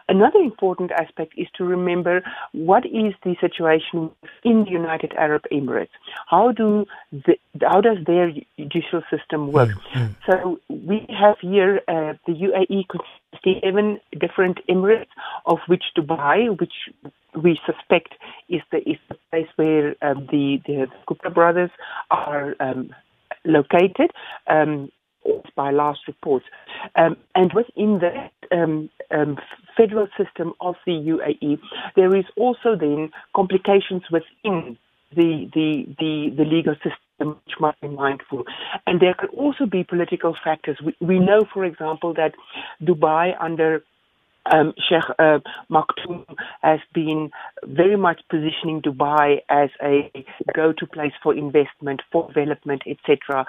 Another 0.09 0.39
important 0.39 0.91
aspect 0.91 1.33
is 1.37 1.47
to 1.57 1.63
remember 1.63 2.23
what 2.53 2.85
is 2.85 3.13
the 3.23 3.35
situation 3.41 4.11
in 4.43 4.63
the 4.65 4.71
United 4.71 5.13
Arab 5.17 5.43
Emirates. 5.51 5.89
How 6.27 6.51
do 6.51 6.85
the, 7.11 7.35
how 7.61 7.81
does 7.81 7.97
their 8.05 8.31
judicial 8.57 9.01
system 9.09 9.51
work? 9.51 9.69
Mm-hmm. 9.69 10.13
So 10.29 10.59
we 10.69 11.05
have 11.09 11.37
here 11.41 11.81
uh, 11.87 12.13
the 12.25 12.33
UAE 12.33 12.87
consists 12.87 13.27
11 13.43 13.99
different 14.19 14.59
emirates, 14.69 15.07
of 15.45 15.59
which 15.67 15.83
Dubai, 15.97 16.57
which 16.59 16.73
we 17.35 17.59
suspect 17.65 18.13
is 18.49 18.61
the 18.71 18.77
is 18.89 18.97
the 19.09 19.17
place 19.29 19.47
where 19.55 19.95
um, 20.01 20.27
the 20.31 20.61
the 20.65 20.87
Gupta 21.05 21.29
brothers 21.29 21.69
are 22.09 22.55
um, 22.59 22.93
located. 23.45 24.11
Um, 24.47 24.91
by 25.55 25.71
last 25.71 26.01
reports. 26.07 26.45
Um, 26.95 27.17
and 27.35 27.51
within 27.53 27.99
that 27.99 28.31
um, 28.51 28.89
um, 29.11 29.37
federal 29.75 30.07
system 30.17 30.53
of 30.61 30.75
the 30.85 30.93
UAE, 30.93 31.59
there 31.95 32.15
is 32.15 32.25
also 32.35 32.75
then 32.75 33.11
complications 33.35 34.03
within 34.11 34.77
the, 35.15 35.49
the, 35.53 35.85
the, 35.99 36.33
the 36.37 36.45
legal 36.45 36.75
system 36.75 36.97
which 37.19 37.55
must 37.59 37.79
be 37.81 37.87
mindful. 37.87 38.43
And 38.85 38.99
there 38.99 39.13
can 39.13 39.29
also 39.29 39.65
be 39.65 39.83
political 39.83 40.35
factors. 40.43 40.77
We, 40.83 40.95
we 40.99 41.19
know, 41.19 41.45
for 41.51 41.65
example, 41.65 42.13
that 42.15 42.33
Dubai 42.81 43.35
under 43.39 43.83
um, 44.51 44.73
Sheikh 44.77 45.03
uh, 45.19 45.39
Maktoum 45.69 46.25
has 46.61 46.79
been 46.93 47.31
very 47.65 47.95
much 47.97 48.21
positioning 48.29 48.81
Dubai 48.81 49.39
as 49.49 49.69
a 49.81 50.11
go-to 50.55 50.85
place 50.87 51.13
for 51.21 51.35
investment, 51.35 52.01
for 52.11 52.27
development, 52.27 52.83
etc., 52.87 53.45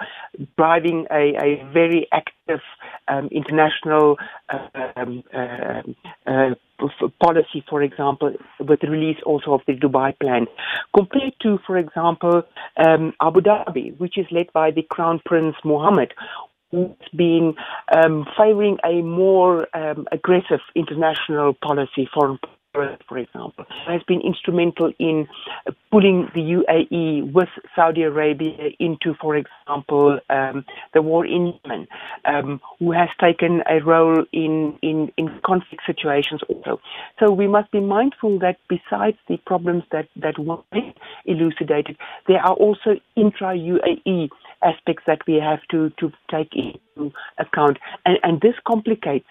driving 0.57 1.05
a, 1.11 1.35
a, 1.41 1.69
very 1.73 2.07
active 2.11 2.61
um, 3.07 3.29
international 3.31 4.17
uh, 4.49 4.91
um, 4.95 5.23
uh, 5.35 6.53
policy, 7.21 7.63
for 7.69 7.81
example, 7.81 8.33
with 8.59 8.79
the 8.79 8.89
release 8.89 9.17
also 9.25 9.53
of 9.53 9.61
the 9.67 9.73
Dubai 9.73 10.17
plan, 10.19 10.45
compared 10.95 11.33
to, 11.41 11.59
for 11.65 11.77
example, 11.77 12.43
um, 12.77 13.13
Abu 13.21 13.41
Dhabi, 13.41 13.97
which 13.97 14.17
is 14.17 14.25
led 14.31 14.51
by 14.53 14.71
the 14.71 14.83
Crown 14.83 15.21
Prince 15.25 15.55
Mohammed, 15.63 16.13
been 17.15 17.55
um, 17.95 18.25
favoring 18.37 18.77
a 18.85 19.01
more 19.01 19.67
um, 19.75 20.07
aggressive 20.11 20.59
international 20.75 21.53
policy, 21.53 22.07
foreign 22.13 22.39
for 22.73 23.17
example, 23.17 23.65
has 23.87 24.01
been 24.03 24.21
instrumental 24.21 24.91
in 24.99 25.27
pulling 25.91 26.29
the 26.35 26.41
UAE 26.41 27.31
with 27.33 27.49
Saudi 27.75 28.03
Arabia 28.03 28.69
into, 28.79 29.15
for 29.19 29.35
example, 29.35 30.19
um, 30.29 30.63
the 30.93 31.01
war 31.01 31.25
in 31.25 31.53
Yemen, 31.63 31.87
um, 32.25 32.61
who 32.77 32.91
has 32.91 33.09
taken 33.19 33.63
a 33.67 33.83
role 33.83 34.23
in, 34.31 34.77
in, 34.83 35.11
in 35.17 35.39
conflict 35.43 35.83
situations 35.85 36.41
also. 36.47 36.79
So 37.19 37.31
we 37.31 37.47
must 37.47 37.71
be 37.71 37.79
mindful 37.79 38.37
that 38.39 38.57
besides 38.67 39.17
the 39.27 39.37
problems 39.37 39.83
that, 39.91 40.07
that 40.17 40.37
were 40.37 40.59
elucidated, 41.25 41.97
there 42.27 42.39
are 42.39 42.53
also 42.53 42.99
intra-UAE 43.15 44.29
aspects 44.61 45.03
that 45.07 45.21
we 45.25 45.35
have 45.35 45.59
to, 45.71 45.89
to 45.99 46.11
take 46.29 46.53
into 46.55 47.13
account. 47.39 47.79
And, 48.05 48.19
and 48.21 48.41
this 48.41 48.55
complicates 48.67 49.25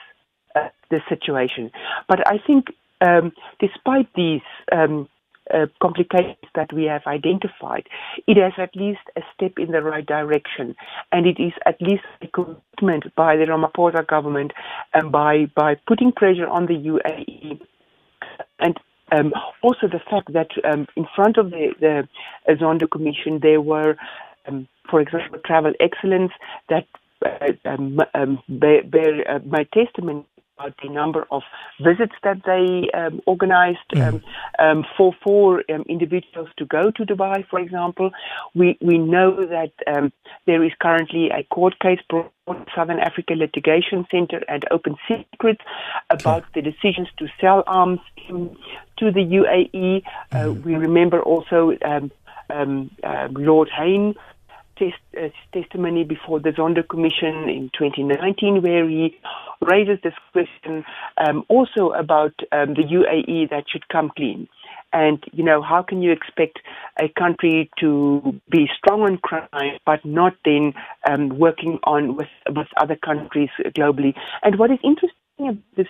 uh, 0.57 0.69
the 0.91 1.01
situation. 1.09 1.71
But 2.09 2.27
I 2.27 2.39
think 2.45 2.69
um, 3.01 3.33
despite 3.61 4.09
these 4.15 4.43
um, 4.73 5.09
uh, 5.53 5.67
complications 5.81 6.37
that 6.55 6.73
we 6.73 6.85
have 6.85 7.03
identified, 7.07 7.87
it 8.27 8.37
has 8.37 8.53
at 8.59 8.75
least 8.77 9.01
a 9.17 9.23
step 9.35 9.53
in 9.57 9.73
the 9.73 9.83
right 9.83 10.05
direction, 10.05 10.75
and 11.13 11.27
it 11.27 11.41
is 11.41 11.53
at 11.67 11.81
least 11.81 12.05
a 12.23 12.27
commitment 12.29 13.15
by 13.15 13.37
the 13.37 13.45
Ramaphosa 13.45 14.07
government 14.07 14.53
and 14.93 15.11
by 15.11 15.47
by 15.55 15.77
putting 15.87 16.13
pressure 16.13 16.47
on 16.47 16.67
the 16.67 16.75
UAE, 16.75 17.61
and 18.59 18.79
um, 19.13 19.33
also 19.63 19.89
the 19.89 20.01
fact 20.11 20.33
that 20.33 20.51
um, 20.71 20.87
in 20.97 21.07
front 21.17 21.39
of 21.39 21.51
the 21.51 21.73
the 21.81 22.09
Zondo 22.55 22.91
Commission 22.91 23.39
there 23.41 23.61
were, 23.61 23.97
um, 24.47 24.69
for 24.91 25.01
example, 25.01 25.39
travel 25.47 25.73
excellence 25.81 26.33
that 26.69 26.87
uh, 27.25 27.53
um, 27.65 27.99
um, 28.15 28.39
bear, 28.49 28.83
bear 28.85 29.29
uh, 29.29 29.39
my 29.47 29.65
testimony 29.75 30.25
about 30.59 30.75
the 30.83 30.89
number 30.89 31.27
of 31.31 31.43
visits 31.81 32.15
that 32.23 32.43
they 32.45 32.91
um, 32.99 33.21
organized 33.27 33.79
mm. 33.95 34.07
um, 34.07 34.23
um, 34.59 34.85
for 34.97 35.15
for 35.23 35.63
um, 35.73 35.85
individuals 35.89 36.49
to 36.57 36.65
go 36.65 36.91
to 36.91 37.05
Dubai, 37.05 37.47
for 37.49 37.61
example. 37.61 38.11
We 38.55 38.79
we 38.81 38.99
know 38.99 39.47
that 39.47 39.73
um, 39.87 40.13
there 40.47 40.65
is 40.65 40.73
currently 40.81 41.31
a 41.31 41.43
court 41.45 41.79
case 41.81 42.01
brought 42.09 42.33
Southern 42.75 42.99
Africa 42.99 43.35
Litigation 43.35 44.07
Center 44.11 44.43
and 44.49 44.65
Open 44.71 44.97
Secrets 45.07 45.61
about 46.11 46.45
the 46.55 46.63
decisions 46.63 47.09
to 47.19 47.29
sell 47.41 47.63
arms 47.67 48.01
to, 48.29 48.57
the 49.01 49.25
UAE. 49.41 50.03
Uh, 50.33 50.37
mm. 50.37 50.65
we 50.65 50.75
remember 50.75 51.23
also 51.23 51.77
um, 51.85 52.11
uh, 52.51 53.29
Lord 53.31 53.69
Hain 53.69 54.15
test, 54.79 54.95
uh, 55.17 55.29
testimony 55.53 56.05
before 56.05 56.41
the 56.41 56.51
Zondo 56.51 56.87
Commission 56.89 57.49
in 57.49 57.71
2019, 57.77 58.63
where 58.63 58.89
he 58.89 59.17
raises 59.61 59.99
this 60.03 60.15
question 60.33 60.85
um, 61.19 61.45
also 61.49 61.91
about 61.91 62.33
um, 62.53 62.75
the 62.75 62.83
UAE 62.83 63.51
that 63.51 63.65
should 63.71 63.89
come 63.89 64.11
clean. 64.17 64.49
And, 64.93 65.23
you 65.33 65.45
know, 65.45 65.61
how 65.61 65.83
can 65.83 66.01
you 66.01 66.13
expect 66.13 66.61
a 66.99 67.09
country 67.09 67.71
to 67.79 68.41
be 68.51 68.71
strong 68.79 69.03
on 69.03 69.19
crime, 69.19 69.79
but 69.85 70.03
not 70.05 70.35
then 70.45 70.73
um, 71.09 71.39
working 71.39 71.79
on 71.85 72.17
with, 72.17 72.29
with 72.55 72.69
other 72.81 72.97
countries 72.97 73.51
globally? 73.77 74.15
And 74.43 74.59
what 74.59 74.71
is 74.71 74.79
interesting 74.83 75.13
about 75.41 75.57
this 75.77 75.89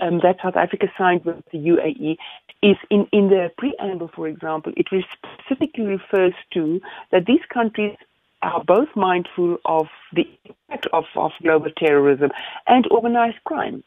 um, 0.00 0.20
that 0.22 0.38
South 0.42 0.56
Africa 0.56 0.88
signed 0.96 1.24
with 1.24 1.42
the 1.52 1.58
UAE 1.58 2.16
is 2.62 2.76
in, 2.90 3.06
in 3.12 3.28
the 3.28 3.50
preamble, 3.58 4.10
for 4.14 4.28
example, 4.28 4.72
it 4.76 4.86
specifically 4.86 5.84
refers 5.84 6.34
to 6.52 6.80
that 7.10 7.26
these 7.26 7.44
countries 7.52 7.96
are 8.42 8.62
both 8.64 8.88
mindful 8.96 9.58
of 9.64 9.86
the 10.12 10.28
impact 10.44 10.86
of, 10.92 11.04
of 11.16 11.30
global 11.42 11.70
terrorism 11.76 12.30
and 12.66 12.86
organized 12.90 13.42
crime. 13.44 13.84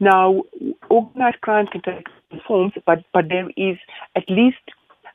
Now, 0.00 0.42
organized 0.88 1.40
crime 1.42 1.66
can 1.66 1.82
take 1.82 2.06
forms, 2.46 2.72
but, 2.86 3.04
but 3.12 3.28
there 3.28 3.50
is 3.56 3.76
at 4.16 4.28
least 4.28 4.56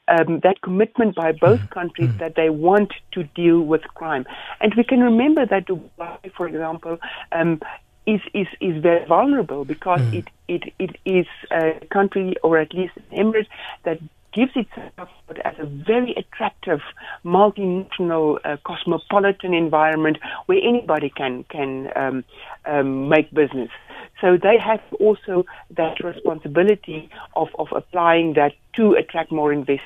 um, 0.08 0.42
that 0.44 0.62
commitment 0.62 1.16
by 1.16 1.32
both 1.32 1.70
countries 1.70 2.10
mm. 2.10 2.20
that 2.20 2.36
they 2.36 2.50
want 2.50 2.94
to 3.14 3.24
deal 3.24 3.62
with 3.62 3.82
crime. 3.96 4.26
And 4.60 4.74
we 4.76 4.84
can 4.84 5.00
remember 5.00 5.46
that 5.46 5.68
Dubai, 5.68 6.32
for 6.36 6.48
example, 6.48 6.98
um, 7.32 7.62
is, 8.06 8.22
is, 8.34 8.48
is 8.60 8.82
very 8.82 9.06
vulnerable 9.06 9.66
because 9.66 10.02
mm. 10.02 10.14
it, 10.20 10.28
it, 10.48 10.74
it 10.80 10.98
is 11.06 11.28
a 11.52 11.80
country, 11.92 12.36
or 12.44 12.58
at 12.58 12.74
least 12.74 12.94
an 12.98 13.26
emirate, 13.26 13.48
that 13.84 14.00
gives 14.34 14.52
itself 14.56 15.10
as 15.46 15.54
a 15.60 15.66
very 15.66 16.14
attractive 16.16 16.82
multinational 17.24 18.40
uh, 18.44 18.58
cosmopolitan 18.66 19.54
environment 19.54 20.18
where 20.48 20.58
anybody 20.58 21.10
can 21.10 21.44
can 21.46 21.90
um, 21.96 22.24
um, 22.66 23.10
make 23.10 23.32
business. 23.32 23.70
So 24.20 24.38
they 24.38 24.58
have 24.58 24.82
also 25.00 25.46
that 25.72 26.04
responsibility 26.04 27.10
of, 27.36 27.50
of 27.60 27.68
applying 27.76 28.34
that 28.34 28.54
to 28.76 28.94
attract 28.94 29.32
more 29.32 29.52
investment. 29.54 29.82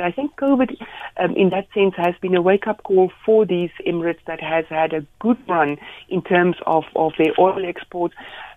I 0.00 0.10
think 0.10 0.36
COVID, 0.36 0.76
um, 1.18 1.34
in 1.34 1.50
that 1.50 1.66
sense, 1.74 1.94
has 1.96 2.14
been 2.20 2.36
a 2.36 2.42
wake-up 2.42 2.82
call 2.82 3.10
for 3.24 3.44
these 3.46 3.70
Emirates 3.86 4.24
that 4.26 4.40
has 4.40 4.64
had 4.68 4.92
a 4.92 5.04
good 5.18 5.38
run 5.48 5.78
in 6.08 6.22
terms 6.22 6.56
of, 6.66 6.84
of 6.94 7.12
their 7.18 7.32
oil 7.38 7.64
exports, 7.66 8.14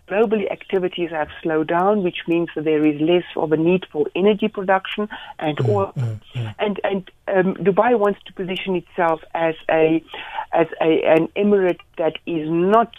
globally 0.10 0.51
activities 0.51 1.12
have 1.12 1.29
slowed 1.41 1.67
down, 1.67 2.03
which 2.03 2.24
means 2.27 2.50
that 2.55 2.63
there 2.63 2.86
is 2.86 3.00
less 3.00 3.24
of 3.36 3.51
a 3.51 3.58
need 3.58 3.86
for 3.91 4.08
energy 4.15 4.48
production 4.48 5.08
and 5.38 5.58
mm, 5.58 5.69
oil. 5.69 5.93
Mm, 5.96 6.19
mm. 6.36 6.55
And 6.60 6.79
and 6.84 7.12
um, 7.27 7.55
Dubai 7.55 7.98
wants 7.98 8.19
to 8.25 8.34
position 8.34 8.75
itself 8.75 9.22
as 9.34 9.55
a 9.69 10.03
as 10.51 10.67
a, 10.81 11.03
an 11.15 11.27
emirate 11.36 11.79
that 11.98 12.15
is 12.25 12.50
not 12.50 12.93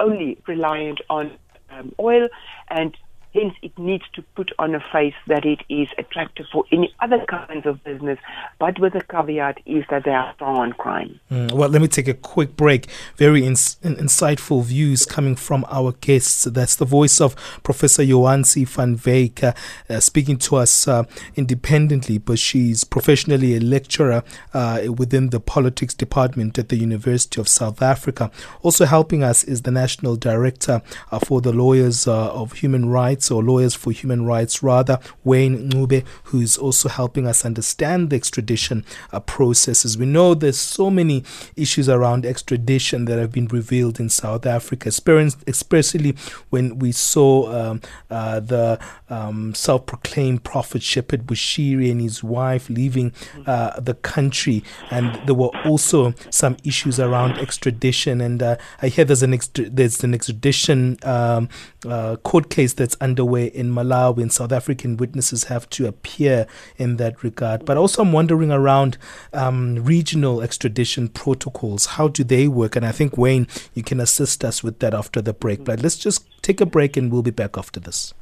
only 0.00 0.38
reliant 0.46 1.00
on 1.10 1.32
um, 1.70 1.94
oil 2.00 2.28
and 2.70 2.96
Hence, 3.34 3.54
it 3.62 3.76
needs 3.78 4.04
to 4.14 4.22
put 4.34 4.52
on 4.58 4.74
a 4.74 4.80
face 4.90 5.14
that 5.26 5.44
it 5.44 5.60
is 5.68 5.88
attractive 5.98 6.46
for 6.50 6.64
any 6.72 6.94
other 7.00 7.24
kinds 7.26 7.66
of 7.66 7.84
business, 7.84 8.18
but 8.58 8.78
with 8.78 8.94
a 8.94 9.02
caveat 9.02 9.58
is 9.66 9.84
that 9.90 10.04
they 10.04 10.12
are 10.12 10.32
strong 10.34 10.56
on 10.56 10.72
crime. 10.72 11.20
Mm, 11.30 11.52
well, 11.52 11.68
let 11.68 11.82
me 11.82 11.88
take 11.88 12.08
a 12.08 12.14
quick 12.14 12.56
break. 12.56 12.86
Very 13.16 13.44
ins- 13.44 13.76
insightful 13.82 14.64
views 14.64 15.04
coming 15.04 15.36
from 15.36 15.66
our 15.68 15.92
guests. 15.92 16.44
That's 16.44 16.76
the 16.76 16.86
voice 16.86 17.20
of 17.20 17.36
Professor 17.62 18.04
Jo-ansie 18.04 18.66
van 18.66 18.98
uh, 19.42 19.52
uh, 19.90 20.00
speaking 20.00 20.38
to 20.38 20.56
us 20.56 20.88
uh, 20.88 21.04
independently, 21.36 22.16
but 22.16 22.38
she's 22.38 22.84
professionally 22.84 23.56
a 23.56 23.60
lecturer 23.60 24.22
uh, 24.54 24.84
within 24.96 25.30
the 25.30 25.40
politics 25.40 25.92
department 25.92 26.58
at 26.58 26.70
the 26.70 26.76
University 26.76 27.40
of 27.40 27.48
South 27.48 27.82
Africa. 27.82 28.30
Also 28.62 28.86
helping 28.86 29.22
us 29.22 29.44
is 29.44 29.62
the 29.62 29.70
National 29.70 30.16
Director 30.16 30.80
uh, 31.12 31.18
for 31.18 31.42
the 31.42 31.52
Lawyers 31.52 32.08
uh, 32.08 32.32
of 32.32 32.52
Human 32.52 32.88
Rights 32.88 33.17
rights 33.18 33.30
or 33.32 33.42
lawyers 33.42 33.74
for 33.74 33.90
human 33.90 34.24
rights, 34.24 34.62
rather, 34.62 34.98
Wayne 35.24 35.70
Ncube, 35.70 36.04
who's 36.24 36.56
also 36.56 36.88
helping 36.88 37.26
us 37.26 37.44
understand 37.44 38.10
the 38.10 38.16
extradition 38.16 38.84
uh, 39.12 39.20
processes. 39.20 39.98
We 39.98 40.06
know 40.06 40.34
there's 40.34 40.58
so 40.58 40.88
many 40.90 41.24
issues 41.56 41.88
around 41.88 42.24
extradition 42.24 43.06
that 43.06 43.18
have 43.18 43.32
been 43.32 43.48
revealed 43.48 43.98
in 43.98 44.08
South 44.08 44.46
Africa, 44.46 44.88
especially 44.88 46.14
when 46.50 46.78
we 46.78 46.92
saw 46.92 47.30
um, 47.52 47.80
uh, 48.08 48.38
the 48.40 48.78
um, 49.10 49.54
self 49.54 49.86
proclaimed 49.86 50.44
prophet 50.44 50.82
Shepherd 50.82 51.26
Bushiri 51.26 51.90
and 51.90 52.00
his 52.00 52.22
wife 52.22 52.70
leaving 52.70 53.12
uh, 53.46 53.80
the 53.80 53.94
country. 53.94 54.62
And 54.90 55.18
there 55.26 55.34
were 55.34 55.50
also 55.64 56.14
some 56.30 56.56
issues 56.62 57.00
around 57.00 57.38
extradition. 57.38 58.20
And 58.20 58.42
uh, 58.42 58.56
I 58.80 58.88
hear 58.88 59.04
there's 59.04 59.24
an, 59.24 59.34
extra- 59.34 59.68
there's 59.68 60.04
an 60.04 60.14
extradition 60.14 60.98
um, 61.02 61.48
uh, 61.86 62.16
court 62.16 62.50
case 62.50 62.74
that's 62.74 62.96
underway 63.08 63.46
in 63.46 63.70
Malawi, 63.72 64.22
and 64.22 64.32
South 64.32 64.52
African 64.52 64.96
witnesses 64.96 65.44
have 65.44 65.68
to 65.70 65.86
appear 65.86 66.46
in 66.76 66.96
that 66.96 67.22
regard. 67.22 67.64
But 67.64 67.76
also, 67.76 68.02
I'm 68.02 68.12
wondering 68.12 68.52
around 68.52 68.98
um, 69.32 69.84
regional 69.84 70.42
extradition 70.42 71.08
protocols. 71.08 71.86
How 71.96 72.08
do 72.08 72.22
they 72.24 72.48
work? 72.48 72.76
And 72.76 72.84
I 72.86 72.92
think, 72.92 73.16
Wayne, 73.16 73.46
you 73.74 73.82
can 73.82 74.00
assist 74.00 74.44
us 74.44 74.62
with 74.62 74.78
that 74.80 74.94
after 74.94 75.20
the 75.22 75.32
break. 75.32 75.64
But 75.64 75.82
let's 75.82 75.96
just 75.96 76.26
take 76.42 76.60
a 76.60 76.66
break 76.66 76.96
and 76.96 77.10
we'll 77.10 77.22
be 77.22 77.30
back 77.30 77.56
after 77.56 77.80
this. 77.80 78.14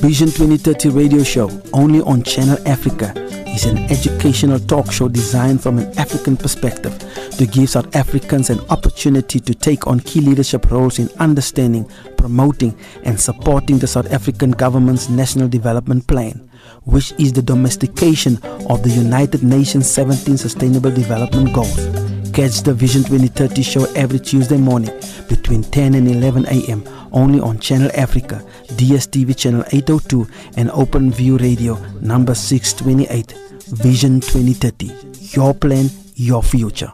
Vision 0.00 0.28
2030 0.28 0.88
radio 0.90 1.22
show, 1.22 1.50
only 1.72 2.00
on 2.02 2.22
Channel 2.22 2.58
Africa, 2.68 3.12
is 3.48 3.64
an 3.64 3.78
educational 3.90 4.58
talk 4.58 4.90
show 4.90 5.08
designed 5.08 5.62
from 5.62 5.78
an 5.78 5.98
African 5.98 6.36
perspective 6.36 6.98
to 7.38 7.46
give 7.46 7.70
South 7.70 7.94
Africans 7.94 8.50
an 8.50 8.60
opportunity 8.70 9.40
to 9.40 9.54
take 9.54 9.86
on 9.86 10.00
key 10.00 10.20
leadership 10.20 10.70
roles 10.70 10.98
in 10.98 11.08
understanding, 11.18 11.88
promoting, 12.16 12.76
and 13.04 13.20
supporting 13.20 13.78
the 13.78 13.86
South 13.86 14.12
African 14.12 14.50
government's 14.50 15.08
National 15.08 15.48
Development 15.48 16.06
Plan, 16.06 16.50
which 16.84 17.12
is 17.18 17.32
the 17.32 17.42
domestication 17.42 18.38
of 18.68 18.82
the 18.82 18.90
United 18.90 19.42
Nations 19.42 19.90
17 19.90 20.36
Sustainable 20.36 20.90
Development 20.90 21.52
Goals. 21.52 22.11
Catch 22.32 22.62
the 22.62 22.74
Vision 22.74 23.02
2030 23.02 23.62
show 23.62 23.84
every 23.94 24.18
Tuesday 24.18 24.56
morning 24.56 24.90
between 25.28 25.62
10 25.62 25.94
and 25.94 26.08
11 26.08 26.46
a.m 26.46 26.84
only 27.12 27.40
on 27.40 27.58
Channel 27.58 27.90
Africa, 27.94 28.42
DSTV 28.68 29.36
channel 29.36 29.64
802 29.72 30.26
and 30.56 30.70
Open 30.70 31.10
View 31.10 31.36
Radio 31.38 31.74
number 32.00 32.34
628. 32.34 33.32
Vision 33.68 34.20
2030. 34.20 34.92
Your 35.36 35.54
plan, 35.54 35.88
your 36.14 36.42
future. 36.42 36.92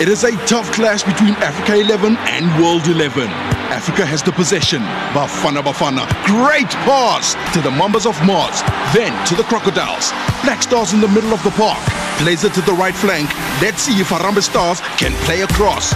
It 0.00 0.08
is 0.08 0.24
a 0.24 0.30
tough 0.46 0.70
clash 0.72 1.02
between 1.02 1.34
Africa 1.34 1.74
11 1.74 2.16
and 2.16 2.62
World 2.62 2.86
11. 2.86 3.59
Africa 3.70 4.04
has 4.04 4.22
the 4.22 4.32
possession. 4.32 4.82
Bafana 5.14 5.62
Bafana. 5.62 6.02
Great 6.26 6.68
pass 6.82 7.34
to 7.54 7.60
the 7.62 7.70
Mambas 7.70 8.04
of 8.04 8.18
Mars. 8.26 8.62
Then 8.92 9.14
to 9.26 9.36
the 9.36 9.44
Crocodiles. 9.44 10.10
Black 10.42 10.62
Stars 10.62 10.92
in 10.92 11.00
the 11.00 11.08
middle 11.08 11.32
of 11.32 11.42
the 11.44 11.50
park 11.50 11.78
plays 12.18 12.42
it 12.42 12.52
to 12.54 12.60
the 12.62 12.72
right 12.72 12.94
flank. 12.94 13.30
Let's 13.62 13.82
see 13.82 13.94
if 14.00 14.10
Harambee 14.10 14.42
Stars 14.42 14.80
can 14.98 15.12
play 15.24 15.42
across. 15.42 15.94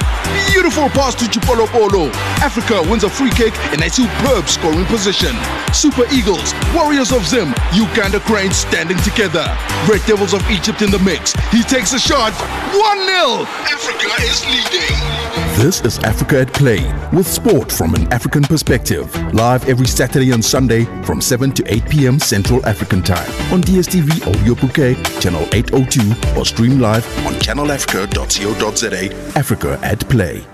Beautiful 0.53 0.89
pass 0.91 1.15
to 1.17 1.25
Chipolopolo. 1.27 2.15
Africa 2.39 2.81
wins 2.89 3.03
a 3.03 3.11
free 3.11 3.31
kick 3.31 3.55
in 3.75 3.83
a 3.83 3.91
superb 3.91 4.49
scoring 4.49 4.87
position. 4.87 5.35
Super 5.75 6.05
Eagles, 6.13 6.55
Warriors 6.73 7.13
of 7.13 7.27
Zim, 7.27 7.53
Uganda 7.75 8.21
Cranes 8.21 8.57
standing 8.57 8.97
together. 8.99 9.45
Red 9.89 10.01
Devils 10.07 10.33
of 10.33 10.49
Egypt 10.51 10.83
in 10.83 10.91
the 10.91 10.99
mix. 11.01 11.33
He 11.51 11.63
takes 11.63 11.93
a 11.93 11.99
shot. 11.99 12.33
1 12.73 13.07
0. 13.07 13.45
Africa 13.67 14.09
is 14.23 14.45
leading. 14.47 15.35
This 15.57 15.81
is 15.83 15.99
Africa 16.01 16.41
at 16.41 16.53
Play 16.53 16.83
with 17.13 17.27
sport 17.27 17.71
from 17.71 17.95
an 17.95 18.13
African 18.13 18.43
perspective. 18.43 19.15
Live 19.35 19.69
every 19.69 19.87
Saturday 19.87 20.33
and 20.33 20.45
Sunday 20.45 20.85
from 21.03 21.21
7 21.21 21.53
to 21.53 21.65
8 21.73 21.89
p.m. 21.89 22.19
Central 22.19 22.65
African 22.67 23.03
Time 23.03 23.31
on 23.53 23.63
DSTV 23.63 24.27
Audio 24.27 24.55
Bouquet, 24.55 24.95
channel 25.21 25.47
802 25.53 26.39
or 26.39 26.45
stream 26.45 26.81
live 26.81 27.07
on 27.27 27.35
channelafrica.co.za. 27.35 29.39
Africa 29.39 29.79
at 29.83 30.09
Play. 30.09 30.45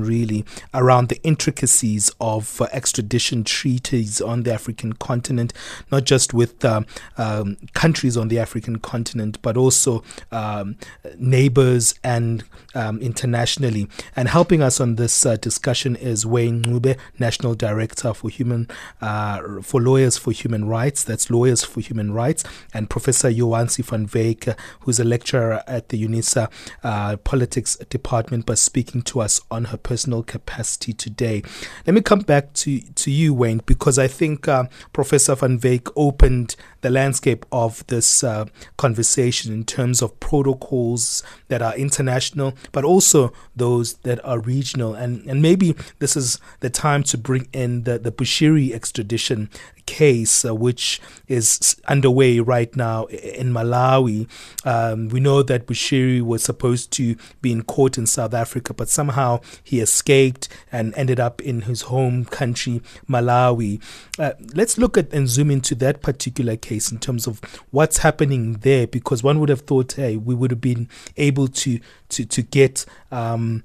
really 0.00 0.44
around 0.72 1.08
the 1.08 1.20
intricacies 1.22 2.10
of 2.20 2.60
uh, 2.60 2.66
extradition 2.72 3.44
treaties 3.44 4.20
on 4.20 4.42
the 4.42 4.52
African 4.52 4.94
continent, 4.94 5.52
not 5.90 6.04
just 6.04 6.34
with 6.34 6.64
uh, 6.64 6.82
um, 7.16 7.56
countries 7.74 8.16
on 8.16 8.28
the 8.28 8.38
African 8.38 8.78
continent, 8.78 9.38
but 9.42 9.56
also 9.56 10.02
um, 10.30 10.76
neighbors 11.18 11.94
and 12.02 12.44
um, 12.74 12.98
internationally. 13.00 13.88
And 14.16 14.28
helping 14.28 14.62
us 14.62 14.80
on 14.80 14.96
this 14.96 15.24
uh, 15.24 15.36
discussion 15.36 15.96
is 15.96 16.26
Wayne 16.26 16.62
Ncube, 16.62 16.98
National 17.18 17.54
Director 17.54 18.14
for 18.14 18.28
Human 18.28 18.68
uh, 19.00 19.62
for 19.62 19.80
Lawyers 19.80 20.18
for 20.18 20.32
Human 20.32 20.66
Rights. 20.66 21.04
That's 21.04 21.30
Lawyers 21.30 21.64
for 21.64 21.80
Human 21.80 22.12
Rights, 22.12 22.44
and 22.72 22.90
Professor 22.90 23.30
Jo-ansie 23.30 23.84
van 23.84 24.06
Wyk, 24.06 24.56
who's 24.80 25.00
a 25.00 25.04
lecturer 25.04 25.62
at 25.66 25.88
the 25.88 26.02
UNISA 26.06 26.50
uh, 26.82 27.16
Politics 27.18 27.76
Department, 27.88 28.46
but 28.46 28.58
speaking 28.58 29.02
to 29.02 29.20
us 29.20 29.23
on 29.50 29.66
her 29.66 29.76
personal 29.76 30.22
capacity 30.22 30.92
today. 30.92 31.42
Let 31.86 31.94
me 31.94 32.00
come 32.00 32.20
back 32.20 32.52
to, 32.54 32.80
to 32.80 33.10
you, 33.10 33.34
Wayne, 33.34 33.62
because 33.66 33.98
I 33.98 34.08
think 34.08 34.48
uh, 34.48 34.64
Professor 34.92 35.34
Van 35.34 35.58
Wyk 35.58 35.90
opened 35.96 36.56
the 36.84 36.90
landscape 36.90 37.46
of 37.50 37.84
this 37.86 38.22
uh, 38.22 38.44
conversation 38.76 39.54
in 39.54 39.64
terms 39.64 40.02
of 40.02 40.20
protocols 40.20 41.22
that 41.48 41.62
are 41.62 41.74
international, 41.76 42.52
but 42.72 42.84
also 42.84 43.32
those 43.56 43.94
that 44.02 44.22
are 44.22 44.38
regional. 44.38 44.92
And, 44.92 45.24
and 45.26 45.40
maybe 45.40 45.74
this 45.98 46.14
is 46.14 46.38
the 46.60 46.68
time 46.68 47.02
to 47.04 47.16
bring 47.16 47.48
in 47.54 47.84
the, 47.84 47.98
the 47.98 48.12
Bushiri 48.12 48.72
extradition 48.72 49.48
case, 49.86 50.44
uh, 50.44 50.54
which 50.54 51.00
is 51.28 51.76
underway 51.88 52.40
right 52.40 52.74
now 52.76 53.04
in 53.06 53.52
Malawi. 53.52 54.28
Um, 54.64 55.08
we 55.08 55.20
know 55.20 55.42
that 55.42 55.66
Bushiri 55.66 56.22
was 56.22 56.42
supposed 56.42 56.90
to 56.92 57.16
be 57.40 57.52
in 57.52 57.62
court 57.62 57.98
in 57.98 58.06
South 58.06 58.34
Africa, 58.34 58.74
but 58.74 58.88
somehow 58.88 59.40
he 59.62 59.80
escaped 59.80 60.48
and 60.70 60.94
ended 60.96 61.20
up 61.20 61.40
in 61.42 61.62
his 61.62 61.82
home 61.82 62.24
country, 62.24 62.82
Malawi. 63.08 63.82
Uh, 64.18 64.32
let's 64.54 64.78
look 64.78 64.96
at 64.98 65.12
and 65.12 65.28
zoom 65.28 65.50
into 65.50 65.74
that 65.76 66.02
particular 66.02 66.56
case 66.56 66.73
in 66.92 66.98
terms 66.98 67.26
of 67.26 67.40
what's 67.70 67.98
happening 67.98 68.54
there, 68.54 68.86
because 68.86 69.22
one 69.22 69.40
would 69.40 69.48
have 69.48 69.62
thought, 69.62 69.92
hey, 69.92 70.16
we 70.16 70.34
would 70.34 70.50
have 70.50 70.60
been 70.60 70.88
able 71.16 71.48
to 71.48 71.80
to 72.10 72.24
to 72.24 72.42
get. 72.42 72.84
Um, 73.10 73.64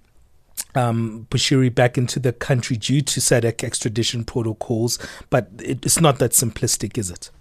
um, 0.75 1.25
Bushiri 1.31 1.73
back 1.73 1.97
into 1.97 2.19
the 2.19 2.31
country 2.31 2.77
due 2.77 3.01
to 3.01 3.19
SADC 3.19 3.63
extradition 3.63 4.23
protocols, 4.23 4.99
but 5.29 5.49
it's 5.57 5.99
not 5.99 6.19
that 6.19 6.31
simplistic, 6.31 6.97
is 6.97 7.09
it? 7.09 7.31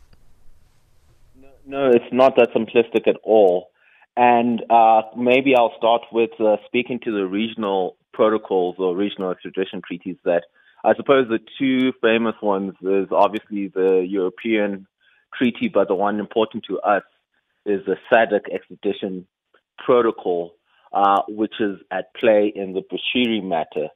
No, 1.66 1.90
it's 1.90 2.10
not 2.10 2.36
that 2.36 2.54
simplistic 2.54 3.06
at 3.06 3.16
all. 3.22 3.70
And 4.16 4.64
uh, 4.70 5.02
maybe 5.16 5.54
I'll 5.54 5.74
start 5.76 6.02
with 6.10 6.30
uh, 6.40 6.56
speaking 6.66 7.00
to 7.04 7.12
the 7.12 7.26
regional 7.26 7.96
protocols 8.14 8.76
or 8.78 8.96
regional 8.96 9.30
extradition 9.30 9.82
treaties 9.86 10.16
that 10.24 10.44
I 10.84 10.94
suppose 10.94 11.28
the 11.28 11.40
two 11.58 11.92
famous 12.00 12.34
ones 12.40 12.74
is 12.82 13.08
obviously 13.12 13.68
the 13.68 14.06
European 14.08 14.86
treaty, 15.36 15.68
but 15.72 15.88
the 15.88 15.94
one 15.94 16.20
important 16.20 16.64
to 16.68 16.78
us 16.80 17.02
is 17.66 17.80
the 17.86 17.96
SADC 18.12 18.52
extradition 18.52 19.26
protocol, 19.84 20.54
uh, 20.92 21.22
which 21.28 21.54
is 21.60 21.78
at 21.90 22.14
play 22.14 22.52
in 22.54 22.72
the 22.72 22.82
Bushiri 22.82 23.42
matter. 23.42 23.88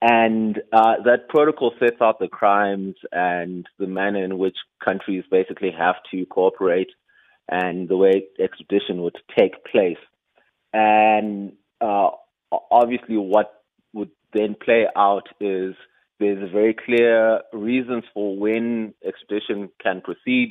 And 0.00 0.60
uh, 0.72 1.02
that 1.04 1.28
protocol 1.28 1.72
sets 1.80 2.00
out 2.00 2.20
the 2.20 2.28
crimes 2.28 2.94
and 3.10 3.66
the 3.78 3.88
manner 3.88 4.22
in 4.22 4.38
which 4.38 4.56
countries 4.84 5.24
basically 5.30 5.72
have 5.76 5.96
to 6.12 6.24
cooperate 6.26 6.90
and 7.48 7.88
the 7.88 7.96
way 7.96 8.26
extradition 8.38 9.02
would 9.02 9.16
take 9.36 9.64
place. 9.64 9.98
And 10.72 11.54
uh, 11.80 12.10
obviously, 12.70 13.16
what 13.16 13.62
would 13.92 14.10
then 14.32 14.54
play 14.62 14.86
out 14.94 15.28
is 15.40 15.74
there's 16.20 16.50
very 16.52 16.74
clear 16.74 17.40
reasons 17.52 18.04
for 18.12 18.36
when 18.36 18.94
extradition 19.04 19.70
can 19.82 20.00
proceed, 20.00 20.50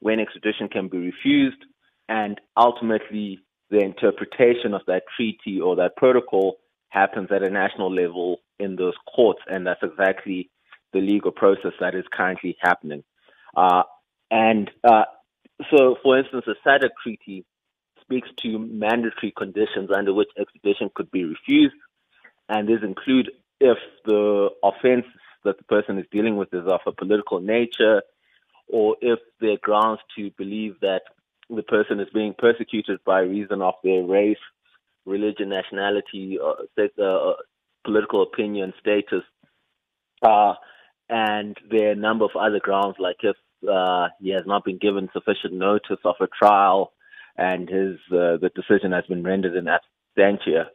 when 0.00 0.20
extradition 0.20 0.68
can 0.68 0.88
be 0.88 0.98
refused, 0.98 1.64
and 2.08 2.40
ultimately 2.56 3.40
the 3.70 3.80
interpretation 3.80 4.74
of 4.74 4.82
that 4.86 5.02
treaty 5.16 5.60
or 5.60 5.76
that 5.76 5.96
protocol 5.96 6.56
happens 6.88 7.28
at 7.30 7.42
a 7.42 7.50
national 7.50 7.92
level 7.92 8.38
in 8.58 8.76
those 8.76 8.94
courts, 9.14 9.40
and 9.46 9.66
that's 9.66 9.82
exactly 9.82 10.50
the 10.92 11.00
legal 11.00 11.30
process 11.30 11.72
that 11.80 11.94
is 11.94 12.04
currently 12.12 12.56
happening. 12.60 13.04
Uh, 13.56 13.82
and 14.30 14.70
uh, 14.84 15.04
so, 15.70 15.96
for 16.02 16.18
instance, 16.18 16.44
the 16.46 16.54
SADC 16.66 16.90
treaty 17.02 17.44
speaks 18.00 18.28
to 18.38 18.58
mandatory 18.58 19.32
conditions 19.36 19.90
under 19.94 20.14
which 20.14 20.28
extradition 20.38 20.90
could 20.94 21.10
be 21.10 21.24
refused, 21.24 21.74
and 22.48 22.68
these 22.68 22.82
include 22.82 23.30
if 23.60 23.76
the 24.04 24.48
offense 24.62 25.04
that 25.44 25.58
the 25.58 25.64
person 25.64 25.98
is 25.98 26.06
dealing 26.10 26.36
with 26.36 26.52
is 26.54 26.66
of 26.66 26.80
a 26.86 26.92
political 26.92 27.40
nature, 27.40 28.02
or 28.68 28.96
if 29.00 29.18
there 29.40 29.52
are 29.52 29.58
grounds 29.62 30.00
to 30.16 30.30
believe 30.36 30.74
that 30.80 31.02
the 31.50 31.62
person 31.62 32.00
is 32.00 32.08
being 32.12 32.34
persecuted 32.38 32.98
by 33.04 33.20
reason 33.20 33.62
of 33.62 33.74
their 33.82 34.02
race, 34.02 34.36
religion, 35.06 35.48
nationality, 35.48 36.38
or 36.38 36.56
uh, 36.78 37.32
political 37.84 38.22
opinion, 38.22 38.72
status, 38.80 39.24
uh, 40.22 40.54
and 41.08 41.56
there 41.70 41.88
are 41.88 41.92
a 41.92 41.96
number 41.96 42.24
of 42.24 42.32
other 42.38 42.60
grounds 42.60 42.96
like 42.98 43.16
if 43.22 43.36
uh, 43.70 44.08
he 44.20 44.30
has 44.30 44.42
not 44.46 44.64
been 44.64 44.78
given 44.78 45.08
sufficient 45.12 45.54
notice 45.54 45.98
of 46.04 46.16
a 46.20 46.26
trial, 46.26 46.92
and 47.36 47.68
his 47.68 47.96
uh, 48.12 48.36
the 48.36 48.50
decision 48.54 48.92
has 48.92 49.04
been 49.08 49.22
rendered 49.22 49.56
in 49.56 49.64
absentia, 49.64 50.66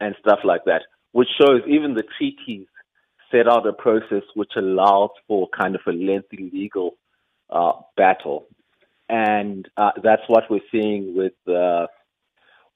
and 0.00 0.14
stuff 0.20 0.38
like 0.44 0.64
that, 0.66 0.82
which 1.12 1.28
shows 1.40 1.62
even 1.66 1.94
the 1.94 2.04
treaties 2.16 2.66
set 3.30 3.48
out 3.48 3.66
a 3.66 3.72
process 3.72 4.22
which 4.34 4.52
allows 4.56 5.10
for 5.26 5.48
kind 5.58 5.74
of 5.74 5.80
a 5.86 5.92
lengthy 5.92 6.50
legal 6.52 6.96
uh, 7.52 7.72
battle, 7.96 8.46
and 9.08 9.68
uh, 9.76 9.90
that's 10.02 10.22
what 10.26 10.44
we're 10.50 10.60
seeing 10.72 11.14
with 11.14 11.34
uh, 11.46 11.86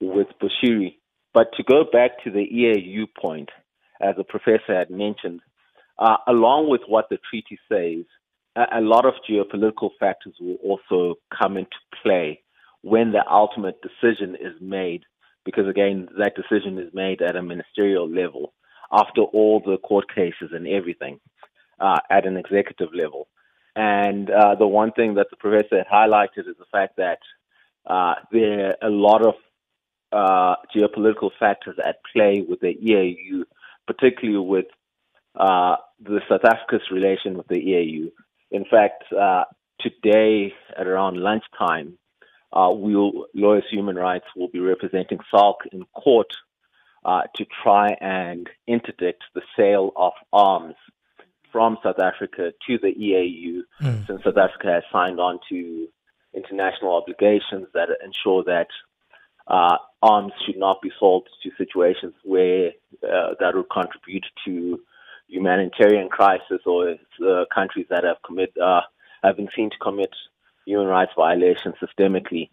with 0.00 0.28
Bushiri. 0.40 0.96
But 1.32 1.48
to 1.56 1.62
go 1.62 1.84
back 1.90 2.22
to 2.24 2.30
the 2.30 2.46
EAU 2.46 3.06
point, 3.20 3.50
as 4.00 4.16
the 4.16 4.24
professor 4.24 4.74
had 4.74 4.90
mentioned, 4.90 5.40
uh, 5.98 6.16
along 6.26 6.70
with 6.70 6.82
what 6.86 7.06
the 7.10 7.18
treaty 7.30 7.58
says, 7.68 8.04
a, 8.56 8.80
lot 8.80 9.04
of 9.04 9.14
geopolitical 9.28 9.90
factors 10.00 10.34
will 10.40 10.56
also 10.64 11.16
come 11.38 11.56
into 11.56 11.76
play 12.02 12.42
when 12.82 13.12
the 13.12 13.22
ultimate 13.30 13.78
decision 13.82 14.34
is 14.34 14.54
made, 14.60 15.02
because 15.44 15.68
again, 15.68 16.08
that 16.18 16.34
decision 16.34 16.78
is 16.78 16.92
made 16.94 17.20
at 17.20 17.36
a 17.36 17.42
ministerial 17.42 18.08
level 18.08 18.54
after 18.92 19.22
all 19.22 19.60
the 19.64 19.76
court 19.78 20.06
cases 20.14 20.50
and 20.52 20.66
everything 20.66 21.20
uh, 21.80 21.98
at 22.10 22.26
an 22.26 22.36
executive 22.36 22.94
level. 22.94 23.28
And 23.76 24.30
uh, 24.30 24.54
the 24.54 24.66
one 24.66 24.92
thing 24.92 25.14
that 25.14 25.26
the 25.30 25.36
professor 25.36 25.76
had 25.76 25.86
highlighted 25.86 26.48
is 26.48 26.56
the 26.58 26.64
fact 26.72 26.96
that 26.96 27.18
uh, 27.86 28.14
there 28.32 28.68
are 28.82 28.88
a 28.88 28.90
lot 28.90 29.24
of 29.24 29.34
uh, 30.10 30.56
geopolitical 30.74 31.30
factors 31.38 31.76
at 31.84 31.96
play 32.10 32.42
with 32.48 32.60
the 32.60 32.74
EAU, 32.74 33.42
particularly 33.86 34.38
with 34.38 34.64
uh, 35.38 35.76
the 36.02 36.20
South 36.26 36.46
Africa's 36.46 36.90
relation 36.90 37.36
with 37.36 37.48
the 37.48 37.56
EAU. 37.56 38.10
In 38.50 38.64
fact, 38.64 39.04
uh, 39.12 39.44
today 39.78 40.54
at 40.74 40.86
around 40.86 41.18
lunchtime, 41.18 41.98
uh, 42.54 42.70
we'll, 42.72 43.26
Lawyers 43.34 43.64
Human 43.70 43.96
Rights 43.96 44.24
will 44.34 44.48
be 44.48 44.60
representing 44.60 45.18
SALC 45.30 45.56
in 45.70 45.84
court 45.94 46.32
uh, 47.04 47.22
to 47.34 47.44
try 47.62 47.90
and 48.00 48.48
interdict 48.66 49.24
the 49.34 49.42
sale 49.54 49.92
of 49.96 50.12
arms 50.32 50.76
from 51.56 51.78
South 51.82 51.98
Africa 51.98 52.52
to 52.66 52.76
the 52.76 52.88
EAU, 52.88 53.62
mm. 53.80 54.06
since 54.06 54.22
South 54.22 54.36
Africa 54.36 54.74
has 54.74 54.82
signed 54.92 55.18
on 55.18 55.38
to 55.48 55.88
international 56.34 56.94
obligations 56.94 57.66
that 57.72 57.88
ensure 58.04 58.44
that 58.44 58.66
uh, 59.46 59.78
arms 60.02 60.34
should 60.44 60.58
not 60.58 60.82
be 60.82 60.90
sold 61.00 61.26
to 61.42 61.50
situations 61.56 62.12
where 62.24 62.72
uh, 63.02 63.32
that 63.40 63.54
would 63.54 63.70
contribute 63.70 64.26
to 64.44 64.78
humanitarian 65.28 66.10
crisis 66.10 66.60
or 66.66 66.90
uh, 67.26 67.44
countries 67.54 67.86
that 67.88 68.04
have 68.04 68.18
commit 68.22 68.52
uh, 68.62 68.82
have 69.24 69.38
been 69.38 69.48
seen 69.56 69.70
to 69.70 69.78
commit 69.78 70.10
human 70.66 70.88
rights 70.88 71.12
violations 71.16 71.74
systemically. 71.82 72.50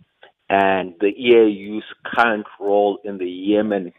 And 0.50 0.94
the 1.02 1.12
EAU's 1.12 1.84
current 2.06 2.46
role 2.58 3.00
in 3.04 3.18
the 3.18 3.30
Yemen 3.30 3.92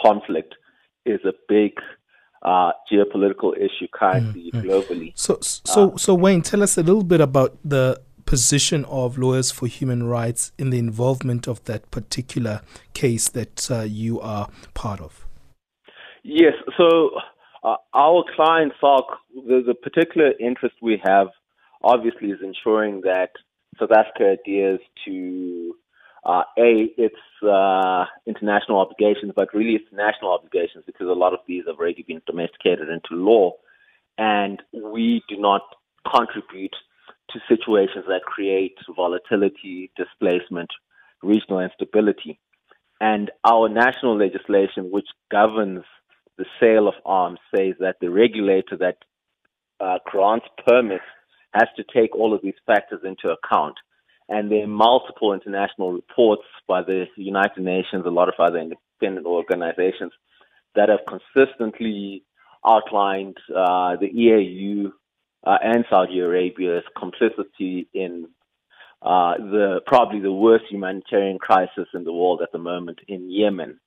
conflict 0.00 0.54
is 1.04 1.18
a 1.24 1.32
big 1.48 1.72
uh, 2.42 2.72
geopolitical 2.90 3.56
issue 3.56 3.86
currently 3.92 4.50
mm-hmm. 4.52 4.68
globally. 4.68 5.12
So, 5.14 5.38
so, 5.40 5.92
uh, 5.92 5.96
so 5.96 6.14
Wayne, 6.14 6.42
tell 6.42 6.62
us 6.62 6.76
a 6.76 6.82
little 6.82 7.04
bit 7.04 7.20
about 7.20 7.56
the 7.64 8.00
position 8.24 8.84
of 8.86 9.16
lawyers 9.16 9.50
for 9.50 9.66
human 9.66 10.02
rights 10.02 10.52
in 10.58 10.70
the 10.70 10.78
involvement 10.78 11.46
of 11.46 11.62
that 11.64 11.90
particular 11.90 12.60
case 12.92 13.28
that 13.30 13.70
uh, 13.70 13.82
you 13.82 14.20
are 14.20 14.48
part 14.74 15.00
of. 15.00 15.26
Yes, 16.24 16.54
so 16.76 17.10
uh, 17.62 17.76
our 17.94 18.24
client 18.34 18.72
SALC, 18.80 19.04
the, 19.34 19.62
the 19.64 19.74
particular 19.74 20.32
interest 20.40 20.74
we 20.82 21.00
have 21.04 21.28
obviously 21.82 22.30
is 22.30 22.38
ensuring 22.42 23.02
that 23.02 23.30
South 23.78 23.92
Africa 23.92 24.36
adheres 24.38 24.80
to 25.04 25.74
uh, 26.26 26.42
a 26.58 26.88
its 26.98 27.22
uh, 27.42 28.04
international 28.26 28.80
obligations, 28.80 29.32
but 29.36 29.54
really 29.54 29.74
its 29.76 29.86
national 29.92 30.32
obligations 30.32 30.82
because 30.84 31.06
a 31.06 31.12
lot 31.12 31.32
of 31.32 31.38
these 31.46 31.62
have 31.68 31.78
already 31.78 32.02
been 32.02 32.20
domesticated 32.26 32.88
into 32.88 33.14
law, 33.14 33.52
and 34.18 34.60
we 34.72 35.22
do 35.28 35.36
not 35.38 35.62
contribute 36.10 36.74
to 37.30 37.38
situations 37.48 38.04
that 38.08 38.22
create 38.22 38.76
volatility, 38.94 39.90
displacement, 39.96 40.70
regional 41.22 41.60
instability. 41.60 42.40
And 43.00 43.30
our 43.44 43.68
national 43.68 44.16
legislation, 44.18 44.90
which 44.90 45.08
governs 45.30 45.84
the 46.38 46.46
sale 46.58 46.88
of 46.88 46.94
arms 47.04 47.38
says 47.54 47.74
that 47.78 47.96
the 48.00 48.10
regulator 48.10 48.76
that 48.78 48.98
uh, 49.80 49.98
grants 50.06 50.46
permits 50.66 51.04
has 51.52 51.68
to 51.76 51.84
take 51.94 52.14
all 52.16 52.34
of 52.34 52.42
these 52.42 52.54
factors 52.66 53.00
into 53.04 53.28
account. 53.32 53.76
And 54.28 54.50
there 54.50 54.64
are 54.64 54.68
multiple 54.68 55.32
international 55.32 55.92
reports 55.92 56.42
by 56.66 56.82
the 56.82 57.06
United 57.16 57.62
Nations, 57.62 58.04
a 58.06 58.10
lot 58.10 58.28
of 58.28 58.34
other 58.38 58.58
independent 58.58 59.26
organizations 59.26 60.12
that 60.74 60.88
have 60.88 61.00
consistently 61.06 62.24
outlined 62.66 63.36
uh, 63.50 63.96
the 63.96 64.10
EAU 64.10 64.92
uh, 65.46 65.58
and 65.62 65.84
Saudi 65.88 66.18
Arabia's 66.18 66.82
complicity 66.98 67.88
in 67.94 68.28
uh, 69.02 69.36
the 69.36 69.80
probably 69.86 70.20
the 70.20 70.32
worst 70.32 70.64
humanitarian 70.70 71.38
crisis 71.38 71.86
in 71.94 72.04
the 72.04 72.12
world 72.12 72.40
at 72.42 72.50
the 72.50 72.58
moment 72.58 72.98
in 73.06 73.30
Yemen, 73.30 73.78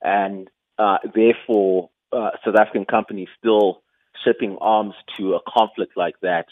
and 0.00 0.48
uh, 0.78 0.98
therefore 1.14 1.90
uh, 2.12 2.30
South 2.44 2.56
African 2.56 2.86
companies 2.86 3.28
still 3.38 3.82
shipping 4.24 4.56
arms 4.60 4.94
to 5.16 5.34
a 5.34 5.40
conflict 5.46 5.96
like 5.96 6.14
that 6.22 6.46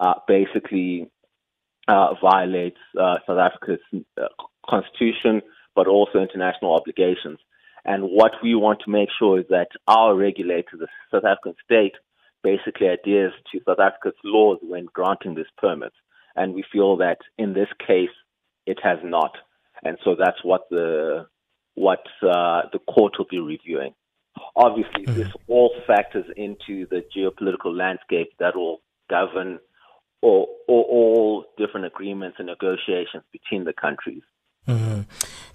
uh, 0.00 0.14
basically 0.26 1.10
uh, 1.88 2.14
violates 2.20 2.78
South 2.96 3.38
Africa's 3.38 3.80
constitution, 4.68 5.42
but 5.74 5.86
also 5.86 6.18
international 6.18 6.74
obligations. 6.74 7.38
And 7.84 8.04
what 8.04 8.32
we 8.42 8.54
want 8.54 8.80
to 8.84 8.90
make 8.90 9.08
sure 9.18 9.40
is 9.40 9.46
that 9.48 9.68
our 9.86 10.14
regulator, 10.14 10.76
the 10.78 10.88
South 11.10 11.24
African 11.24 11.54
state, 11.64 11.94
basically 12.42 12.88
adheres 12.88 13.32
to 13.50 13.60
South 13.66 13.78
Africa's 13.80 14.18
laws 14.24 14.58
when 14.62 14.86
granting 14.92 15.34
this 15.34 15.46
permit. 15.56 15.92
And 16.36 16.54
we 16.54 16.64
feel 16.70 16.96
that 16.98 17.18
in 17.38 17.54
this 17.54 17.68
case, 17.84 18.10
it 18.66 18.78
has 18.82 18.98
not. 19.02 19.32
And 19.82 19.96
so 20.04 20.14
that's 20.18 20.44
what 20.44 20.62
the 20.70 21.26
what 21.74 22.04
uh, 22.22 22.62
the 22.72 22.80
court 22.90 23.14
will 23.16 23.26
be 23.30 23.38
reviewing. 23.38 23.94
Obviously, 24.56 25.06
mm-hmm. 25.06 25.18
this 25.18 25.32
all 25.46 25.72
factors 25.86 26.26
into 26.36 26.86
the 26.90 27.04
geopolitical 27.16 27.76
landscape 27.76 28.32
that 28.38 28.56
will 28.56 28.82
govern 29.08 29.60
all, 30.20 30.48
all, 30.66 30.86
all 30.90 31.44
different 31.56 31.86
agreements 31.86 32.36
and 32.38 32.46
negotiations 32.46 33.22
between 33.32 33.64
the 33.64 33.72
countries. 33.72 34.22
Mm-hmm. 34.66 35.02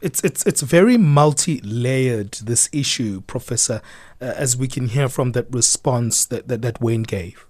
It's 0.02 0.24
it's 0.24 0.44
it's 0.48 0.62
very 0.62 0.98
multi-layered 0.98 2.32
this 2.46 2.68
issue, 2.74 3.22
Professor, 3.22 3.82
uh, 4.20 4.26
as 4.26 4.58
we 4.58 4.68
can 4.68 4.88
hear 4.88 5.08
from 5.08 5.34
that 5.34 5.54
response 5.54 6.26
that 6.26 6.48
that, 6.48 6.64
that 6.64 6.82
Wayne 6.82 7.04
gave. 7.04 7.46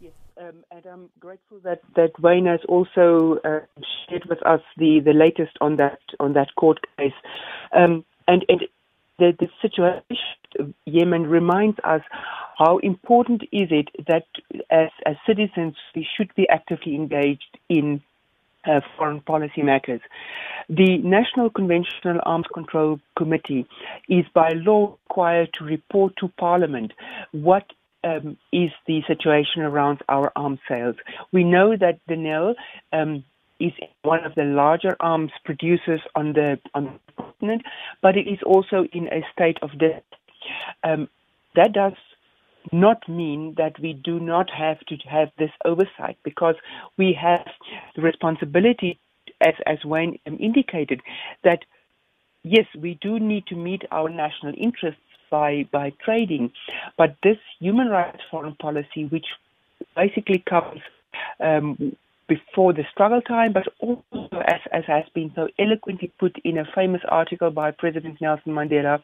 Yes, 0.00 0.12
um, 0.38 0.64
and 0.72 0.84
I'm 0.86 1.08
grateful 1.20 1.60
that, 1.62 1.82
that 1.94 2.18
Wayne 2.20 2.46
has 2.46 2.60
also 2.68 3.38
uh, 3.44 3.60
shared 4.08 4.24
with 4.28 4.44
us 4.44 4.60
the, 4.76 4.98
the 4.98 5.12
latest 5.12 5.56
on 5.60 5.76
that 5.76 6.00
on 6.18 6.32
that 6.32 6.52
court 6.56 6.80
case, 6.98 7.12
um, 7.72 8.04
and 8.26 8.44
and 8.48 8.62
the, 9.20 9.36
the 9.38 9.48
situation 9.62 10.16
of 10.58 10.74
Yemen 10.84 11.28
reminds 11.28 11.78
us 11.84 12.02
how 12.56 12.78
important 12.78 13.42
is 13.52 13.68
it 13.70 13.88
that 14.06 14.26
as 14.70 14.88
as 15.04 15.16
citizens 15.26 15.74
we 15.94 16.06
should 16.16 16.34
be 16.34 16.48
actively 16.48 16.94
engaged 16.94 17.58
in 17.68 18.02
uh, 18.66 18.80
foreign 18.96 19.20
policy 19.20 19.62
matters. 19.62 20.00
The 20.68 20.98
National 20.98 21.50
Conventional 21.50 22.20
Arms 22.24 22.46
Control 22.52 22.98
Committee 23.16 23.66
is 24.08 24.24
by 24.34 24.50
law 24.54 24.96
required 25.08 25.52
to 25.54 25.64
report 25.64 26.14
to 26.16 26.28
Parliament 26.36 26.92
what 27.32 27.64
um, 28.02 28.36
is 28.52 28.70
the 28.86 29.02
situation 29.06 29.62
around 29.62 30.02
our 30.08 30.32
arms 30.34 30.60
sales. 30.68 30.96
We 31.32 31.44
know 31.44 31.76
that 31.76 32.00
Denel 32.08 32.54
um, 32.92 33.24
is 33.60 33.72
one 34.02 34.24
of 34.24 34.34
the 34.34 34.44
larger 34.44 34.96
arms 35.00 35.32
producers 35.44 36.00
on 36.14 36.32
the 36.32 36.58
on 36.74 36.84
the 36.84 37.22
continent, 37.22 37.62
but 38.02 38.16
it 38.16 38.26
is 38.28 38.38
also 38.44 38.84
in 38.92 39.08
a 39.08 39.24
state 39.32 39.58
of 39.62 39.78
debt. 39.78 40.04
Um, 40.82 41.08
that 41.54 41.72
does 41.72 41.94
not 42.72 43.08
mean 43.08 43.54
that 43.56 43.78
we 43.80 43.92
do 43.92 44.18
not 44.20 44.50
have 44.50 44.78
to 44.86 44.96
have 45.08 45.30
this 45.38 45.50
oversight 45.64 46.16
because 46.22 46.54
we 46.96 47.12
have 47.20 47.46
the 47.94 48.02
responsibility, 48.02 48.98
as, 49.40 49.54
as 49.66 49.84
Wayne 49.84 50.18
indicated, 50.26 51.00
that 51.44 51.60
yes, 52.42 52.66
we 52.78 52.98
do 53.00 53.18
need 53.18 53.46
to 53.48 53.56
meet 53.56 53.82
our 53.90 54.08
national 54.08 54.54
interests 54.56 55.00
by, 55.30 55.66
by 55.72 55.92
trading, 56.04 56.52
but 56.96 57.16
this 57.22 57.38
human 57.58 57.88
rights 57.88 58.20
foreign 58.30 58.54
policy, 58.54 59.06
which 59.06 59.26
basically 59.96 60.42
comes 60.48 60.80
um, 61.40 61.96
before 62.28 62.72
the 62.72 62.84
struggle 62.92 63.20
time, 63.20 63.52
but 63.52 63.66
also, 63.80 64.04
as, 64.46 64.60
as 64.72 64.84
has 64.86 65.04
been 65.14 65.32
so 65.34 65.48
eloquently 65.58 66.12
put 66.18 66.36
in 66.44 66.58
a 66.58 66.64
famous 66.74 67.02
article 67.08 67.50
by 67.50 67.70
President 67.70 68.20
Nelson 68.20 68.52
Mandela 68.52 69.02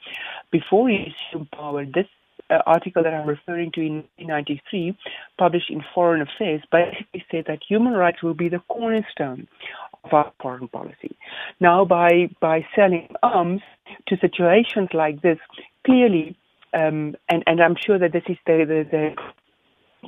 before 0.50 0.88
he 0.88 1.12
assumed 1.30 1.50
power, 1.50 1.84
this 1.84 2.06
uh, 2.52 2.62
article 2.66 3.02
that 3.02 3.14
I'm 3.14 3.26
referring 3.26 3.72
to 3.72 3.80
in 3.80 3.94
1993, 4.18 4.96
published 5.38 5.70
in 5.70 5.82
Foreign 5.94 6.22
Affairs, 6.22 6.62
basically 6.70 7.24
said 7.30 7.44
that 7.46 7.60
human 7.66 7.94
rights 7.94 8.22
will 8.22 8.34
be 8.34 8.48
the 8.48 8.62
cornerstone 8.68 9.48
of 10.04 10.12
our 10.12 10.32
foreign 10.40 10.68
policy. 10.68 11.16
Now, 11.60 11.84
by 11.84 12.28
by 12.40 12.66
selling 12.74 13.08
arms 13.22 13.62
to 14.08 14.16
situations 14.18 14.88
like 14.92 15.22
this, 15.22 15.38
clearly, 15.86 16.36
um, 16.74 17.14
and 17.28 17.42
and 17.46 17.60
I'm 17.60 17.76
sure 17.84 17.98
that 17.98 18.12
this 18.12 18.24
is 18.28 18.36
the 18.46 18.64
the, 18.66 18.86
the 18.90 19.14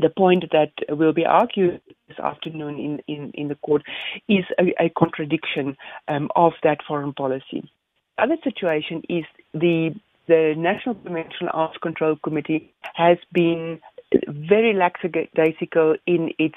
the 0.00 0.11
point 0.11 0.44
that 0.52 0.72
will 0.88 1.12
be 1.12 1.24
argued 1.24 1.80
this 2.09 2.18
afternoon 2.18 2.78
in, 2.78 3.14
in, 3.14 3.30
in 3.33 3.48
the 3.48 3.54
court 3.54 3.83
is 4.28 4.44
a, 4.59 4.85
a 4.85 4.90
contradiction 4.98 5.76
um, 6.09 6.28
of 6.35 6.52
that 6.64 6.78
foreign 6.87 7.12
policy. 7.12 7.70
The 8.16 8.24
other 8.24 8.37
situation 8.42 9.02
is 9.09 9.24
the 9.52 9.94
the 10.27 10.55
National 10.57 10.95
Conventional 10.95 11.51
Arms 11.53 11.77
Control 11.83 12.17
Committee 12.17 12.73
has 12.95 13.19
been 13.33 13.81
very 14.29 14.75
lackadaisical 14.75 15.97
in 16.07 16.31
its 16.39 16.57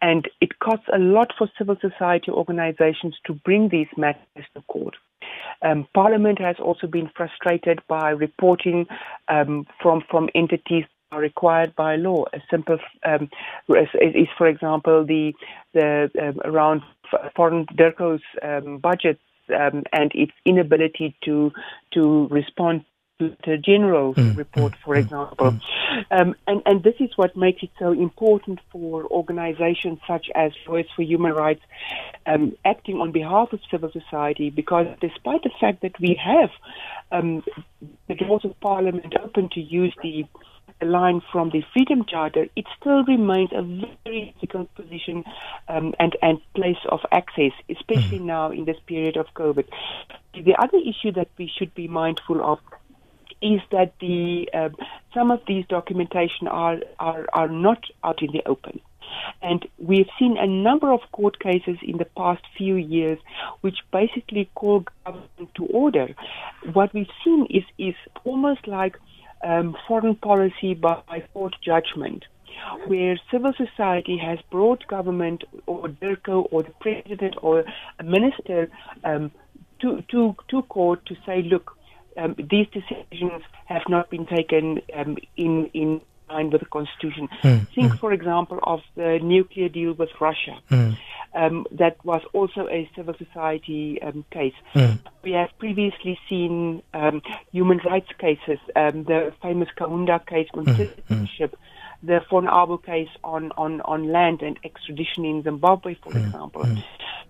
and 0.00 0.28
it 0.40 0.58
costs 0.58 0.86
a 0.92 0.98
lot 0.98 1.32
for 1.38 1.48
civil 1.58 1.76
society 1.80 2.30
organizations 2.30 3.16
to 3.24 3.34
bring 3.34 3.68
these 3.68 3.86
matters 3.96 4.44
to 4.54 4.62
court. 4.68 4.96
Um, 5.62 5.86
Parliament 5.94 6.40
has 6.40 6.56
also 6.58 6.86
been 6.86 7.10
frustrated 7.16 7.80
by 7.88 8.10
reporting 8.10 8.86
um, 9.28 9.66
from 9.80 10.02
from 10.10 10.28
entities 10.34 10.84
are 11.10 11.20
required 11.20 11.74
by 11.74 11.96
law. 11.96 12.24
A 12.32 12.40
simple 12.50 12.78
um, 13.04 13.30
is, 13.68 14.28
for 14.36 14.46
example, 14.46 15.04
the 15.04 15.32
the 15.72 16.10
um, 16.20 16.40
around 16.44 16.82
foreign 17.34 17.66
DIRCO's 17.66 18.22
um, 18.42 18.78
budget 18.78 19.18
um, 19.50 19.84
and 19.92 20.12
its 20.14 20.32
inability 20.44 21.16
to 21.24 21.52
to 21.94 22.28
respond 22.28 22.84
to 23.18 23.36
the 23.44 23.56
general 23.56 24.14
mm, 24.14 24.36
report, 24.36 24.74
for 24.84 24.94
mm, 24.94 25.00
example. 25.00 25.50
Mm. 25.50 25.60
Um, 26.10 26.34
and, 26.46 26.62
and 26.66 26.82
this 26.84 26.94
is 27.00 27.10
what 27.16 27.36
makes 27.36 27.62
it 27.62 27.70
so 27.78 27.92
important 27.92 28.60
for 28.70 29.04
organizations 29.06 29.98
such 30.06 30.26
as 30.34 30.52
Voice 30.66 30.86
for 30.94 31.02
Human 31.02 31.32
Rights 31.32 31.62
um, 32.26 32.52
acting 32.64 33.00
on 33.00 33.10
behalf 33.10 33.52
of 33.52 33.60
civil 33.70 33.90
society, 33.90 34.50
because 34.50 34.86
despite 35.00 35.42
the 35.42 35.50
fact 35.60 35.82
that 35.82 35.98
we 35.98 36.18
have 36.22 36.50
um, 37.10 37.42
the 38.06 38.14
doors 38.14 38.44
of 38.44 38.58
Parliament 38.60 39.14
open 39.22 39.48
to 39.54 39.60
use 39.60 39.94
the 40.02 40.24
line 40.82 41.22
from 41.32 41.50
the 41.50 41.62
Freedom 41.72 42.04
Charter, 42.04 42.46
it 42.56 42.66
still 42.80 43.04
remains 43.04 43.50
a 43.52 43.62
very 44.04 44.34
difficult 44.34 44.74
position 44.74 45.24
um, 45.68 45.94
and, 45.98 46.16
and 46.22 46.38
place 46.54 46.78
of 46.88 47.00
access, 47.12 47.52
especially 47.68 48.18
mm. 48.18 48.26
now 48.26 48.50
in 48.50 48.64
this 48.64 48.78
period 48.86 49.16
of 49.16 49.26
COVID. 49.34 49.66
The 50.34 50.56
other 50.58 50.78
issue 50.78 51.12
that 51.12 51.28
we 51.38 51.50
should 51.58 51.74
be 51.74 51.88
mindful 51.88 52.42
of 52.44 52.58
is 53.40 53.60
that 53.70 53.92
the 54.00 54.48
um, 54.52 54.74
some 55.14 55.30
of 55.30 55.40
these 55.46 55.64
documentation 55.68 56.48
are, 56.48 56.78
are 56.98 57.26
are 57.32 57.48
not 57.48 57.84
out 58.02 58.20
in 58.22 58.32
the 58.32 58.42
open. 58.46 58.80
And 59.42 59.66
we've 59.78 60.08
seen 60.18 60.36
a 60.36 60.46
number 60.46 60.92
of 60.92 61.00
court 61.12 61.38
cases 61.38 61.78
in 61.82 61.98
the 61.98 62.04
past 62.04 62.42
few 62.56 62.76
years 62.76 63.18
which 63.60 63.78
basically 63.92 64.50
call 64.54 64.84
government 65.04 65.54
to 65.56 65.66
order. 65.66 66.14
What 66.72 66.92
we've 66.92 67.10
seen 67.24 67.46
is, 67.50 67.64
is 67.78 67.94
almost 68.24 68.66
like 68.66 68.98
um, 69.42 69.76
foreign 69.86 70.16
policy 70.16 70.74
by 70.74 71.22
court 71.32 71.54
judgment, 71.64 72.24
where 72.86 73.18
civil 73.30 73.52
society 73.56 74.18
has 74.18 74.38
brought 74.50 74.86
government 74.88 75.44
or 75.66 75.88
DIRCO 75.88 76.48
or 76.50 76.62
the 76.62 76.72
president 76.80 77.34
or 77.42 77.64
a 77.98 78.04
minister 78.04 78.70
um, 79.04 79.30
to, 79.80 80.02
to, 80.10 80.34
to 80.48 80.62
court 80.62 81.04
to 81.06 81.16
say, 81.24 81.42
look, 81.42 81.76
um, 82.16 82.34
these 82.50 82.66
decisions 82.72 83.42
have 83.66 83.82
not 83.88 84.10
been 84.10 84.26
taken 84.26 84.80
um, 84.94 85.16
in, 85.36 85.66
in 85.72 86.00
line 86.28 86.50
with 86.50 86.60
the 86.60 86.66
constitution. 86.66 87.28
Mm, 87.42 87.68
Think, 87.74 87.92
mm. 87.92 87.98
for 87.98 88.12
example, 88.12 88.58
of 88.62 88.80
the 88.94 89.18
nuclear 89.22 89.68
deal 89.68 89.92
with 89.92 90.10
Russia. 90.20 90.58
Mm. 90.70 90.96
Um, 91.34 91.66
that 91.72 92.02
was 92.04 92.22
also 92.32 92.66
a 92.68 92.88
civil 92.96 93.14
society 93.14 94.00
um, 94.02 94.24
case. 94.30 94.54
Mm. 94.74 94.98
We 95.22 95.32
have 95.32 95.50
previously 95.58 96.18
seen 96.28 96.82
um, 96.94 97.20
human 97.52 97.78
rights 97.78 98.08
cases, 98.18 98.58
um, 98.74 99.04
the 99.04 99.32
famous 99.42 99.68
Kaunda 99.78 100.24
case 100.26 100.48
on 100.54 100.64
mm, 100.64 100.76
citizenship, 100.76 101.56
the 102.02 102.20
Von 102.30 102.78
case 102.78 103.08
on, 103.22 103.52
on, 103.56 103.80
on 103.82 104.10
land 104.10 104.42
and 104.42 104.58
extradition 104.64 105.24
in 105.24 105.42
Zimbabwe, 105.42 105.96
for 106.02 106.16
example. 106.16 106.64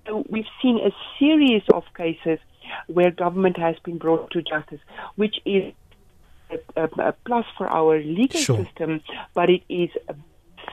So 0.06 0.24
we've 0.28 0.46
seen 0.62 0.78
a 0.78 0.90
series 1.18 1.62
of 1.74 1.84
cases 1.96 2.38
where 2.87 3.11
government 3.11 3.58
has 3.58 3.76
been 3.84 3.98
brought 3.98 4.30
to 4.32 4.42
justice, 4.42 4.80
which 5.16 5.37
is 5.44 5.72
a, 6.76 6.84
a, 7.00 7.12
plus 7.24 7.46
for 7.56 7.68
our 7.68 7.98
legal 7.98 8.40
sure. 8.40 8.64
system, 8.64 9.00
but 9.34 9.50
it 9.50 9.62
is 9.68 9.90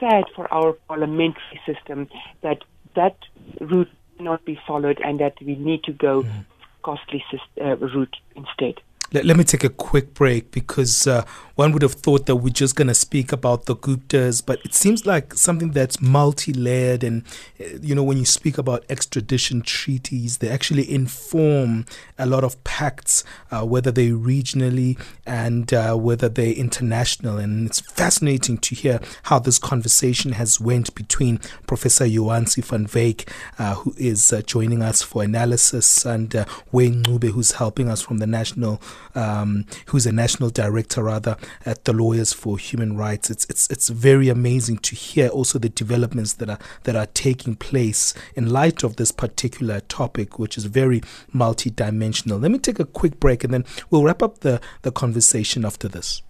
sad 0.00 0.24
for 0.34 0.52
our 0.52 0.72
parliamentary 0.88 1.60
system 1.64 2.08
that 2.42 2.58
that 2.94 3.16
route 3.60 3.90
not 4.18 4.44
be 4.44 4.58
followed 4.66 5.00
and 5.04 5.20
that 5.20 5.34
we 5.42 5.54
need 5.56 5.84
to 5.84 5.92
go 5.92 6.22
mm. 6.22 6.44
costly 6.82 7.22
uh, 7.60 7.76
route 7.76 8.16
instead. 8.34 8.80
Let, 9.12 9.24
let 9.24 9.36
me 9.36 9.44
take 9.44 9.64
a 9.64 9.68
quick 9.68 10.14
break 10.14 10.50
because 10.50 11.06
uh, 11.06 11.24
one 11.54 11.72
would 11.72 11.82
have 11.82 11.94
thought 11.94 12.26
that 12.26 12.36
we're 12.36 12.50
just 12.50 12.76
going 12.76 12.88
to 12.88 12.94
speak 12.94 13.32
about 13.32 13.64
the 13.64 13.74
Guptas, 13.74 14.44
but 14.44 14.60
it 14.64 14.74
seems 14.74 15.06
like 15.06 15.32
something 15.34 15.70
that's 15.70 16.02
multi 16.02 16.52
layered. 16.52 17.02
And, 17.02 17.22
uh, 17.58 17.78
you 17.80 17.94
know, 17.94 18.02
when 18.02 18.18
you 18.18 18.24
speak 18.24 18.58
about 18.58 18.84
extradition 18.88 19.62
treaties, 19.62 20.38
they 20.38 20.50
actually 20.50 20.90
inform 20.92 21.86
a 22.18 22.26
lot 22.26 22.44
of 22.44 22.62
pacts, 22.64 23.24
uh, 23.50 23.64
whether 23.64 23.90
they're 23.90 24.12
regionally 24.12 24.98
and 25.24 25.72
uh, 25.72 25.94
whether 25.94 26.28
they're 26.28 26.52
international. 26.52 27.38
And 27.38 27.68
it's 27.68 27.80
fascinating 27.80 28.58
to 28.58 28.74
hear 28.74 29.00
how 29.24 29.38
this 29.38 29.58
conversation 29.58 30.32
has 30.32 30.60
went 30.60 30.94
between 30.94 31.38
Professor 31.66 32.06
Jo-ansie 32.06 32.64
van 32.64 32.86
Wyk, 32.86 33.30
uh, 33.58 33.76
who 33.76 33.94
is 33.96 34.32
uh, 34.32 34.42
joining 34.42 34.82
us 34.82 35.00
for 35.00 35.22
analysis, 35.22 36.04
and 36.04 36.34
Wayne 36.70 37.04
Ncube, 37.04 37.30
who's 37.30 37.52
helping 37.52 37.88
us 37.88 38.02
from 38.02 38.18
the 38.18 38.26
National 38.26 38.80
um, 39.14 39.64
who's 39.86 40.06
a 40.06 40.12
national 40.12 40.50
director 40.50 41.02
rather 41.02 41.36
at 41.64 41.84
the 41.84 41.92
Lawyers 41.92 42.32
for 42.32 42.58
Human 42.58 42.96
Rights. 42.96 43.30
It's 43.30 43.46
it's 43.48 43.70
it's 43.70 43.88
very 43.88 44.28
amazing 44.28 44.78
to 44.78 44.94
hear 44.94 45.28
also 45.28 45.58
the 45.58 45.68
developments 45.68 46.34
that 46.34 46.50
are 46.50 46.58
that 46.84 46.96
are 46.96 47.06
taking 47.06 47.56
place 47.56 48.14
in 48.34 48.50
light 48.50 48.82
of 48.82 48.96
this 48.96 49.12
particular 49.12 49.80
topic, 49.80 50.38
which 50.38 50.56
is 50.56 50.64
very 50.64 51.00
multidimensional. 51.34 52.40
Let 52.40 52.50
me 52.50 52.58
take 52.58 52.78
a 52.78 52.84
quick 52.84 53.20
break 53.20 53.44
and 53.44 53.52
then 53.52 53.64
we'll 53.90 54.04
wrap 54.04 54.22
up 54.22 54.40
the, 54.40 54.60
the 54.82 54.92
conversation 54.92 55.64
after 55.64 55.88
this. 55.88 56.22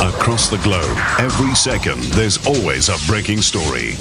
Across 0.00 0.50
the 0.50 0.58
globe, 0.62 0.96
every 1.18 1.54
second, 1.54 2.02
there's 2.14 2.44
always 2.46 2.88
a 2.88 2.96
breaking 3.06 3.42
story. 3.42 3.94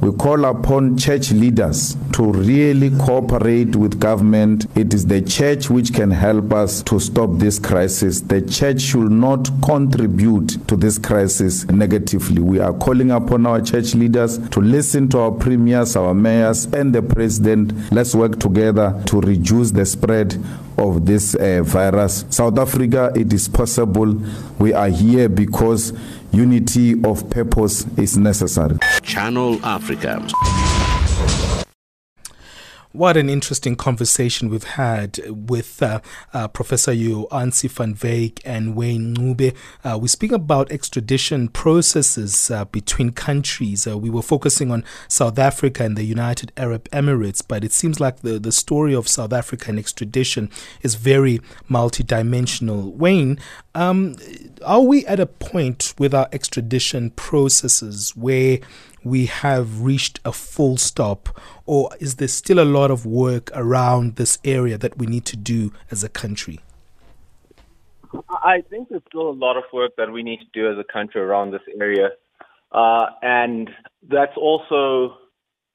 We 0.00 0.12
call 0.12 0.46
upon 0.46 0.96
church 0.96 1.30
leaders 1.30 1.94
to 2.14 2.32
really 2.32 2.88
cooperate 2.98 3.76
with 3.76 4.00
government. 4.00 4.64
It 4.74 4.94
is 4.94 5.04
the 5.04 5.20
church 5.20 5.68
which 5.68 5.92
can 5.92 6.10
help 6.10 6.54
us 6.54 6.82
to 6.84 6.98
stop 6.98 7.30
this 7.34 7.58
crisis. 7.58 8.22
The 8.22 8.40
church 8.40 8.80
should 8.80 9.12
not 9.12 9.50
contribute 9.62 10.66
to 10.68 10.76
this 10.76 10.96
crisis 10.96 11.66
negatively. 11.66 12.40
We 12.40 12.60
are 12.60 12.72
calling 12.72 13.10
upon 13.10 13.44
our 13.44 13.60
church 13.60 13.94
leaders 13.94 14.38
to 14.48 14.60
listen 14.60 15.08
to 15.10 15.18
our 15.18 15.32
premiers, 15.32 15.96
our 15.96 16.14
mayors, 16.14 16.64
and 16.64 16.94
the 16.94 17.02
president. 17.02 17.74
Let's 17.92 18.14
work 18.14 18.40
together 18.40 19.02
to 19.08 19.20
reduce 19.20 19.70
the 19.70 19.84
spread 19.84 20.42
of 20.78 21.04
this 21.04 21.34
uh, 21.34 21.60
virus. 21.62 22.24
South 22.30 22.58
Africa, 22.58 23.12
it 23.14 23.32
is 23.34 23.48
possible. 23.48 24.16
We 24.58 24.72
are 24.72 24.88
here 24.88 25.28
because 25.28 25.92
unity 26.32 27.02
of 27.04 27.28
purpose 27.30 27.86
is 27.96 28.16
necessary. 28.16 28.78
Channel 29.02 29.64
Africa. 29.64 30.26
What 32.92 33.16
an 33.16 33.30
interesting 33.30 33.76
conversation 33.76 34.48
we've 34.48 34.64
had 34.64 35.20
with 35.28 35.80
uh, 35.80 36.00
uh, 36.34 36.48
Professor 36.48 36.92
Jo-ansie 36.92 37.70
van 37.70 37.94
Wyk 37.94 38.40
and 38.44 38.74
Wayne 38.74 39.14
Ncube. 39.14 39.54
Uh, 39.84 39.96
we 39.96 40.08
speak 40.08 40.32
about 40.32 40.72
extradition 40.72 41.46
processes 41.46 42.50
uh, 42.50 42.64
between 42.64 43.12
countries. 43.12 43.86
Uh, 43.86 43.96
we 43.96 44.10
were 44.10 44.22
focusing 44.22 44.72
on 44.72 44.82
South 45.06 45.38
Africa 45.38 45.84
and 45.84 45.96
the 45.96 46.02
United 46.02 46.50
Arab 46.56 46.90
Emirates, 46.90 47.44
but 47.46 47.62
it 47.62 47.70
seems 47.70 48.00
like 48.00 48.22
the, 48.22 48.40
the 48.40 48.50
story 48.50 48.92
of 48.92 49.06
South 49.06 49.32
Africa 49.32 49.70
and 49.70 49.78
extradition 49.78 50.50
is 50.82 50.96
very 50.96 51.38
multidimensional. 51.70 52.92
Wayne, 52.96 53.38
um, 53.74 54.16
are 54.64 54.80
we 54.80 55.06
at 55.06 55.20
a 55.20 55.26
point 55.26 55.94
with 55.98 56.14
our 56.14 56.28
extradition 56.32 57.10
processes 57.10 58.10
where 58.16 58.58
we 59.04 59.26
have 59.26 59.82
reached 59.82 60.20
a 60.24 60.32
full 60.32 60.76
stop, 60.76 61.40
or 61.66 61.90
is 62.00 62.16
there 62.16 62.28
still 62.28 62.60
a 62.60 62.64
lot 62.64 62.90
of 62.90 63.06
work 63.06 63.50
around 63.54 64.16
this 64.16 64.38
area 64.44 64.76
that 64.76 64.98
we 64.98 65.06
need 65.06 65.24
to 65.26 65.36
do 65.36 65.72
as 65.90 66.04
a 66.04 66.08
country? 66.08 66.60
I 68.28 68.62
think 68.68 68.88
there's 68.88 69.02
still 69.08 69.30
a 69.30 69.32
lot 69.32 69.56
of 69.56 69.64
work 69.72 69.92
that 69.96 70.12
we 70.12 70.22
need 70.22 70.40
to 70.40 70.46
do 70.52 70.70
as 70.70 70.76
a 70.78 70.92
country 70.92 71.20
around 71.20 71.52
this 71.52 71.62
area. 71.78 72.10
Uh, 72.72 73.06
and 73.22 73.70
that's 74.08 74.36
also 74.36 75.16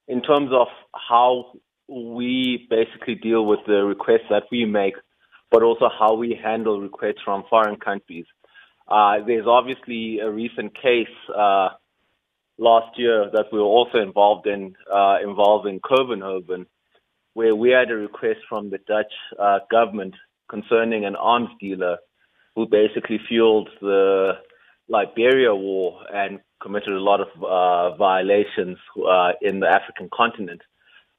in 0.07 0.21
terms 0.21 0.51
of 0.53 0.67
how 0.93 1.53
we 1.87 2.67
basically 2.69 3.15
deal 3.15 3.45
with 3.45 3.59
the 3.67 3.83
requests 3.83 4.27
that 4.29 4.43
we 4.51 4.65
make, 4.65 4.95
but 5.55 5.63
also 5.63 5.87
how 5.87 6.13
we 6.15 6.37
handle 6.43 6.81
requests 6.81 7.21
from 7.23 7.45
foreign 7.49 7.77
countries. 7.77 8.25
Uh, 8.89 9.19
there's 9.25 9.47
obviously 9.47 10.19
a 10.19 10.29
recent 10.29 10.75
case 10.75 11.15
uh, 11.33 11.69
last 12.57 12.99
year 12.99 13.29
that 13.31 13.45
we 13.53 13.59
were 13.59 13.63
also 13.63 13.99
involved 13.99 14.47
in, 14.47 14.75
uh, 14.93 15.15
involving 15.23 15.79
Kouwenhoven, 15.79 16.65
where 17.35 17.55
we 17.55 17.69
had 17.69 17.89
a 17.89 17.95
request 17.95 18.41
from 18.49 18.69
the 18.69 18.79
Dutch 18.79 19.13
uh, 19.39 19.59
government 19.71 20.13
concerning 20.49 21.05
an 21.05 21.15
arms 21.15 21.51
dealer 21.61 21.99
who 22.53 22.67
basically 22.67 23.19
fueled 23.25 23.69
the 23.79 24.33
Liberia 24.89 25.55
war 25.55 26.01
and 26.13 26.41
committed 26.61 26.89
a 26.89 26.99
lot 26.99 27.21
of 27.21 27.29
uh, 27.41 27.95
violations 27.95 28.77
uh, 29.09 29.31
in 29.41 29.61
the 29.61 29.69
African 29.69 30.09
continent. 30.13 30.61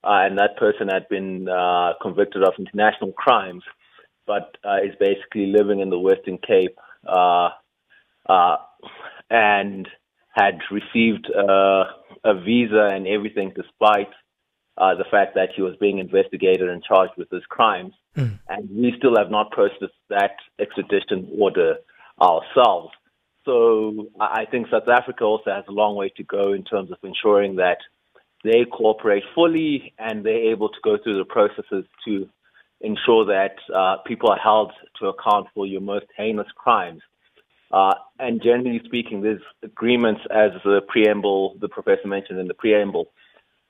Uh, 0.04 0.26
and 0.26 0.36
that 0.38 0.58
person 0.58 0.88
had 0.88 1.08
been 1.08 1.48
uh, 1.48 1.94
convicted 2.02 2.42
of 2.42 2.52
international 2.58 3.12
crimes, 3.12 3.62
but 4.26 4.56
is 4.84 4.94
basically 4.98 5.46
living 5.46 5.80
in 5.80 5.90
the 5.90 5.98
Western 5.98 6.38
Cape. 6.38 6.76
and 9.30 9.88
had 10.36 10.58
received 10.70 11.30
uh, 11.34 11.84
a 12.24 12.34
visa 12.44 12.88
and 12.92 13.06
everything 13.06 13.52
despite 13.56 14.10
uh, 14.78 14.94
the 14.94 15.04
fact 15.10 15.34
that 15.34 15.48
he 15.56 15.62
was 15.62 15.74
being 15.80 15.98
investigated 15.98 16.68
and 16.68 16.82
charged 16.84 17.14
with 17.16 17.30
his 17.30 17.44
crimes. 17.48 17.94
Mm. 18.16 18.38
And 18.48 18.68
we 18.70 18.92
still 18.98 19.16
have 19.16 19.30
not 19.30 19.50
processed 19.50 19.94
that 20.10 20.36
extradition 20.60 21.30
order 21.38 21.76
ourselves. 22.20 22.92
So 23.46 24.08
I 24.20 24.44
think 24.44 24.66
South 24.70 24.88
Africa 24.88 25.24
also 25.24 25.50
has 25.50 25.64
a 25.68 25.72
long 25.72 25.94
way 25.96 26.10
to 26.16 26.24
go 26.24 26.52
in 26.52 26.64
terms 26.64 26.90
of 26.90 26.98
ensuring 27.02 27.56
that 27.56 27.78
they 28.44 28.66
cooperate 28.70 29.22
fully 29.34 29.94
and 29.98 30.24
they're 30.24 30.50
able 30.50 30.68
to 30.68 30.78
go 30.82 30.98
through 31.02 31.18
the 31.18 31.24
processes 31.24 31.84
to 32.06 32.28
ensure 32.80 33.24
that 33.26 33.56
uh, 33.74 33.96
people 34.06 34.30
are 34.30 34.38
held 34.38 34.72
to 35.00 35.06
account 35.06 35.46
for 35.54 35.66
your 35.66 35.80
most 35.80 36.06
heinous 36.16 36.46
crimes. 36.54 37.00
Uh, 37.70 37.94
and 38.18 38.42
generally 38.42 38.80
speaking, 38.84 39.22
there's 39.22 39.42
agreements 39.62 40.20
as 40.30 40.50
the 40.64 40.80
preamble, 40.86 41.56
the 41.60 41.68
professor 41.68 42.06
mentioned 42.06 42.38
in 42.38 42.46
the 42.46 42.54
preamble, 42.54 43.06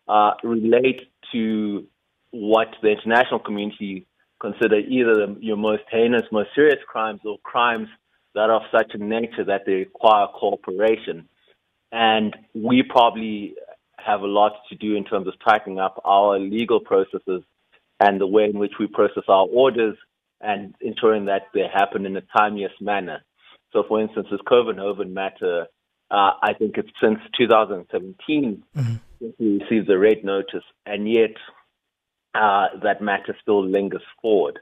uh, 0.09 0.33
relate 0.43 1.01
to 1.33 1.87
what 2.31 2.69
the 2.83 2.89
international 2.89 3.41
community 3.41 4.07
consider 4.41 4.77
either 4.77 5.35
your 5.41 5.57
most 5.57 5.83
heinous, 5.91 6.23
most 6.31 6.51
serious 6.55 6.79
crimes 6.87 7.21
or 7.25 7.39
crimes 7.43 7.89
that 8.35 8.51
are 8.51 8.57
of 8.57 8.63
such 8.71 8.93
a 8.95 8.99
nature 8.99 9.45
that 9.45 9.63
they 9.65 9.75
require 9.75 10.27
cooperation. 10.35 11.27
And 11.91 12.37
we 12.55 12.83
probably 12.83 13.55
have 13.97 14.21
a 14.21 14.27
lot 14.27 14.53
to 14.69 14.75
do 14.77 14.95
in 14.95 15.05
terms 15.05 15.27
of 15.27 15.35
tightening 15.43 15.79
up 15.79 16.01
our 16.05 16.39
legal 16.39 16.81
processes 16.81 17.43
and 18.01 18.21
the 18.21 18.27
way 18.27 18.45
in 18.45 18.59
which 18.59 18.73
we 18.79 18.87
process 18.87 19.25
our 19.29 19.47
orders 19.47 19.97
and 20.41 20.75
ensuring 20.81 21.27
that 21.27 21.43
they 21.55 21.65
happen 21.73 22.05
in 22.07 22.17
a 22.17 22.23
timeliest 22.37 22.81
manner. 22.81 23.23
So, 23.73 23.85
for 23.89 24.01
instance, 24.01 24.29
this 24.31 24.41
Kouwenhoven 24.47 25.13
matter, 25.13 25.67
uh, 26.11 26.31
I 26.43 26.53
think 26.59 26.77
it's 26.77 26.91
since 27.03 27.19
2017 27.39 28.63
mm-hmm. 28.77 29.27
we 29.39 29.59
received 29.59 29.89
the 29.89 29.99
red 29.99 30.25
notice, 30.25 30.65
and 30.85 31.11
yet 31.11 31.35
uh, 32.35 32.67
that 32.83 33.01
matter 33.01 33.37
still 33.41 33.67
lingers 33.67 34.03
forward. 34.21 34.59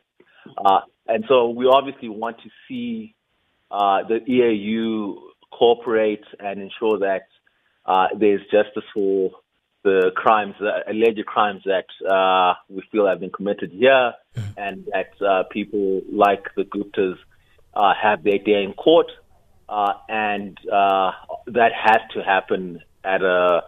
Uh, 0.65 0.81
and 1.07 1.25
so 1.29 1.51
we 1.51 1.67
obviously 1.67 2.09
want 2.09 2.39
to 2.39 2.51
see 2.69 3.15
uh, 3.71 4.03
the 4.09 4.21
EAU 4.29 5.17
cooperate 5.53 6.25
and 6.39 6.61
ensure 6.61 6.99
that 7.01 7.27
uh, 7.87 8.09
there's 8.19 8.41
justice 8.51 8.85
for 8.95 9.31
the 9.85 10.11
crimes, 10.17 10.55
uh, 10.61 10.91
alleged 10.91 11.25
crimes 11.27 11.63
that 11.67 11.87
uh, 12.09 12.55
we 12.69 12.83
feel 12.91 13.07
have 13.07 13.21
been 13.21 13.31
committed 13.31 13.71
here, 13.71 14.15
mm-hmm. 14.35 14.51
and 14.57 14.89
that 14.93 15.13
uh, 15.25 15.45
people 15.51 16.01
like 16.11 16.45
the 16.57 16.65
Guptas 16.65 17.17
uh, 17.75 17.93
have 18.01 18.25
their 18.25 18.39
day 18.39 18.65
in 18.65 18.73
court, 18.73 19.07
uh, 19.69 19.93
and 20.09 20.59
uh, 20.73 21.13
that 21.47 21.73
has 21.81 22.01
to 22.15 22.23
happen 22.23 22.81
at 23.05 23.23
a 23.23 23.63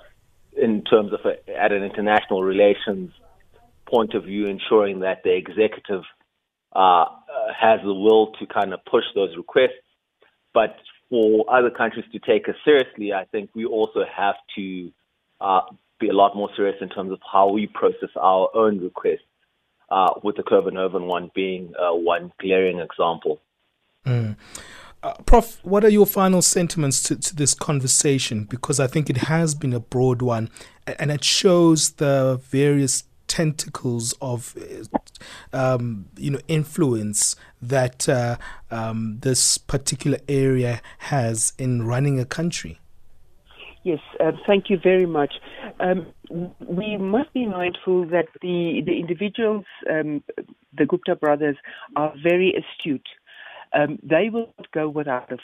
in 0.57 0.83
terms 0.85 1.12
of 1.12 1.21
a, 1.27 1.57
at 1.57 1.71
an 1.71 1.83
international 1.83 2.43
relations 2.43 3.12
point 3.87 4.14
of 4.14 4.25
view, 4.25 4.47
ensuring 4.47 5.01
that 5.01 5.23
the 5.23 5.37
executive 5.37 6.03
uh, 6.73 7.05
has 7.55 7.81
the 7.85 7.93
will 7.93 8.33
to 8.39 8.47
kind 8.47 8.73
of 8.73 8.81
push 8.85 9.05
those 9.14 9.37
requests. 9.37 9.85
But 10.55 10.77
for 11.11 11.45
other 11.49 11.71
countries 11.71 12.07
to 12.12 12.19
take 12.19 12.49
us 12.49 12.55
seriously, 12.64 13.12
I 13.12 13.27
think 13.27 13.51
we 13.55 13.67
also 13.67 14.05
have 14.17 14.37
to 14.57 14.91
uh, 15.41 15.61
be 15.99 16.09
a 16.09 16.13
lot 16.13 16.37
more 16.37 16.51
serious 16.57 16.77
in 16.81 16.89
terms 16.89 17.13
of 17.13 17.19
how 17.31 17.51
we 17.51 17.67
process 17.67 18.11
our 18.21 18.49
own 18.55 18.81
requests, 18.81 19.21
uh, 19.91 20.11
with 20.23 20.37
the 20.37 20.43
Kouwenhoven 20.43 21.07
one 21.07 21.31
being 21.35 21.73
uh, 21.79 21.95
one 21.95 22.33
glaring 22.41 22.81
example. 22.81 23.41
Mm. 24.05 24.37
Uh, 25.03 25.15
Prof, 25.25 25.59
what 25.63 25.85
are 25.85 25.89
your 25.89 26.07
final 26.07 26.43
sentiments 26.43 27.03
to, 27.05 27.17
to 27.17 27.37
this 27.37 27.55
conversation? 27.55 28.45
Because 28.45 28.81
I 28.81 28.87
think 28.87 29.11
it 29.11 29.19
has 29.19 29.55
been 29.55 29.73
a 29.73 29.81
broad 29.81 30.23
one 30.23 30.51
and 30.87 31.11
it 31.11 31.23
shows 31.23 31.91
the 31.93 32.41
various 32.43 33.05
tentacles 33.29 34.15
of 34.21 34.57
um, 35.53 36.07
you 36.17 36.31
know 36.31 36.39
influence 36.49 37.37
that 37.61 38.09
uh, 38.09 38.37
um, 38.71 39.19
this 39.21 39.59
particular 39.59 40.19
area 40.29 40.81
has 40.99 41.53
in 41.59 41.83
running 41.83 42.21
a 42.21 42.25
country. 42.25 42.79
Yes, 43.83 44.01
uh, 44.19 44.33
thank 44.47 44.69
you 44.69 44.79
very 44.79 45.07
much. 45.07 45.35
Um, 45.79 46.07
we 46.61 46.97
must 46.97 47.33
be 47.33 47.47
mindful 47.47 48.07
that 48.07 48.27
the 48.43 48.83
the 48.85 48.99
individuals, 48.99 49.64
um, 49.91 50.22
the 50.77 50.87
Gupta 50.87 51.16
brothers, 51.16 51.57
are 51.97 52.12
very 52.22 52.55
astute. 52.55 53.09
Um, 53.72 53.99
they 54.03 54.31
will 54.31 54.53
not 54.59 54.70
go 54.72 54.89
without 54.89 55.31
a 55.33 55.37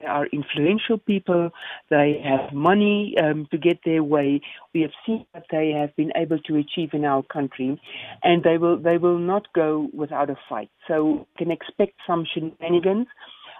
they 0.00 0.06
are 0.06 0.26
influential 0.26 0.98
people. 0.98 1.50
They 1.88 2.20
have 2.22 2.52
money 2.52 3.14
um, 3.22 3.46
to 3.50 3.56
get 3.56 3.78
their 3.84 4.02
way. 4.02 4.42
We 4.74 4.82
have 4.82 4.90
seen 5.06 5.24
what 5.32 5.44
they 5.50 5.70
have 5.70 5.96
been 5.96 6.12
able 6.16 6.38
to 6.38 6.56
achieve 6.56 6.90
in 6.92 7.04
our 7.06 7.22
country, 7.22 7.80
and 8.22 8.42
they 8.42 8.58
will 8.58 8.76
they 8.76 8.98
will 8.98 9.18
not 9.18 9.46
go 9.54 9.88
without 9.94 10.28
a 10.28 10.36
fight. 10.48 10.70
So 10.86 11.26
can 11.38 11.50
expect 11.50 11.94
some 12.06 12.26
shenanigans 12.26 13.06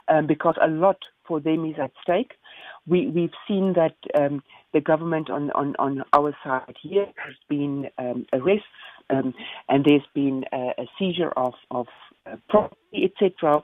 um, 0.09 0.27
because 0.27 0.57
a 0.61 0.68
lot 0.68 0.99
for 1.27 1.41
them 1.41 1.64
is 1.64 1.77
at 1.83 1.93
stake. 2.03 2.33
We 2.87 3.09
we've 3.09 3.30
seen 3.49 3.74
that 3.74 3.97
um, 4.18 4.43
the 4.72 4.80
government 4.80 5.30
on, 5.30 5.51
on 5.53 5.74
on 5.78 6.05
our 6.12 6.37
side 6.45 6.76
here 6.80 7.07
has 7.16 7.34
been 7.49 7.89
um, 7.99 8.26
arrests 8.32 8.66
um, 9.11 9.34
and 9.68 9.84
there's 9.84 10.07
been 10.14 10.45
a, 10.53 10.72
a 10.78 10.87
seizure 10.99 11.32
of 11.37 11.55
of 11.70 11.87
uh, 12.26 12.37
property, 12.49 13.05
etc. 13.05 13.62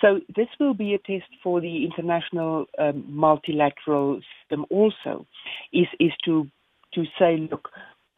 So 0.00 0.20
this 0.34 0.48
will 0.58 0.74
be 0.74 0.94
a 0.94 0.98
test 0.98 1.30
for 1.42 1.60
the 1.60 1.84
international 1.84 2.66
um, 2.78 3.04
multilateral 3.08 4.20
system 4.40 4.66
also, 4.70 5.26
is 5.72 5.86
is 6.00 6.12
to 6.24 6.48
to 6.94 7.04
say, 7.18 7.48
look, 7.50 7.68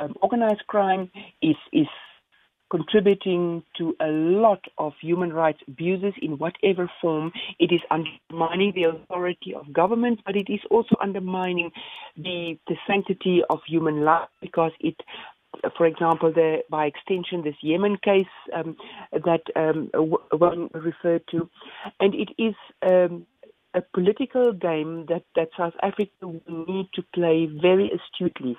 um, 0.01 0.15
organized 0.23 0.67
crime 0.67 1.11
is 1.43 1.57
is 1.73 1.87
contributing 2.75 3.63
to 3.79 3.95
a 4.01 4.09
lot 4.09 4.65
of 4.79 4.93
human 5.01 5.33
rights 5.33 5.61
abuses 5.69 6.13
in 6.21 6.33
whatever 6.39 6.91
form. 7.01 7.31
It 7.61 7.71
is 7.71 7.81
undermining 7.89 8.73
the 8.75 8.91
authority 8.91 9.55
of 9.55 9.73
government, 9.73 10.19
but 10.27 10.35
it 10.35 10.49
is 10.49 10.59
also 10.73 10.97
undermining 11.01 11.71
the, 12.17 12.59
the 12.67 12.75
sanctity 12.85 13.43
of 13.49 13.61
human 13.69 14.05
life 14.05 14.29
because 14.41 14.73
it 14.81 14.97
for 15.77 15.87
example, 15.87 16.33
the, 16.33 16.65
by 16.69 16.87
extension, 16.87 17.45
this 17.45 17.55
Yemen 17.63 17.97
case 18.05 18.27
um, 18.53 18.77
that 19.13 19.43
um, 19.55 19.89
one 20.33 20.69
referred 20.75 21.23
to, 21.31 21.49
and 22.01 22.13
it 22.13 22.31
is 22.43 22.55
um, 22.83 23.25
a 23.73 23.81
political 23.95 24.53
game 24.53 25.07
that, 25.09 25.23
that 25.37 25.51
South 25.57 25.75
Africa 25.81 26.11
will 26.23 26.67
need 26.67 26.89
to 26.95 27.03
play 27.15 27.49
very 27.63 27.89
astutely. 27.93 28.57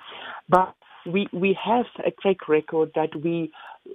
But 0.48 0.74
we 1.06 1.28
we 1.32 1.56
have 1.62 1.86
a 2.04 2.10
track 2.10 2.48
record 2.48 2.90
that 2.94 3.10
we 3.22 3.52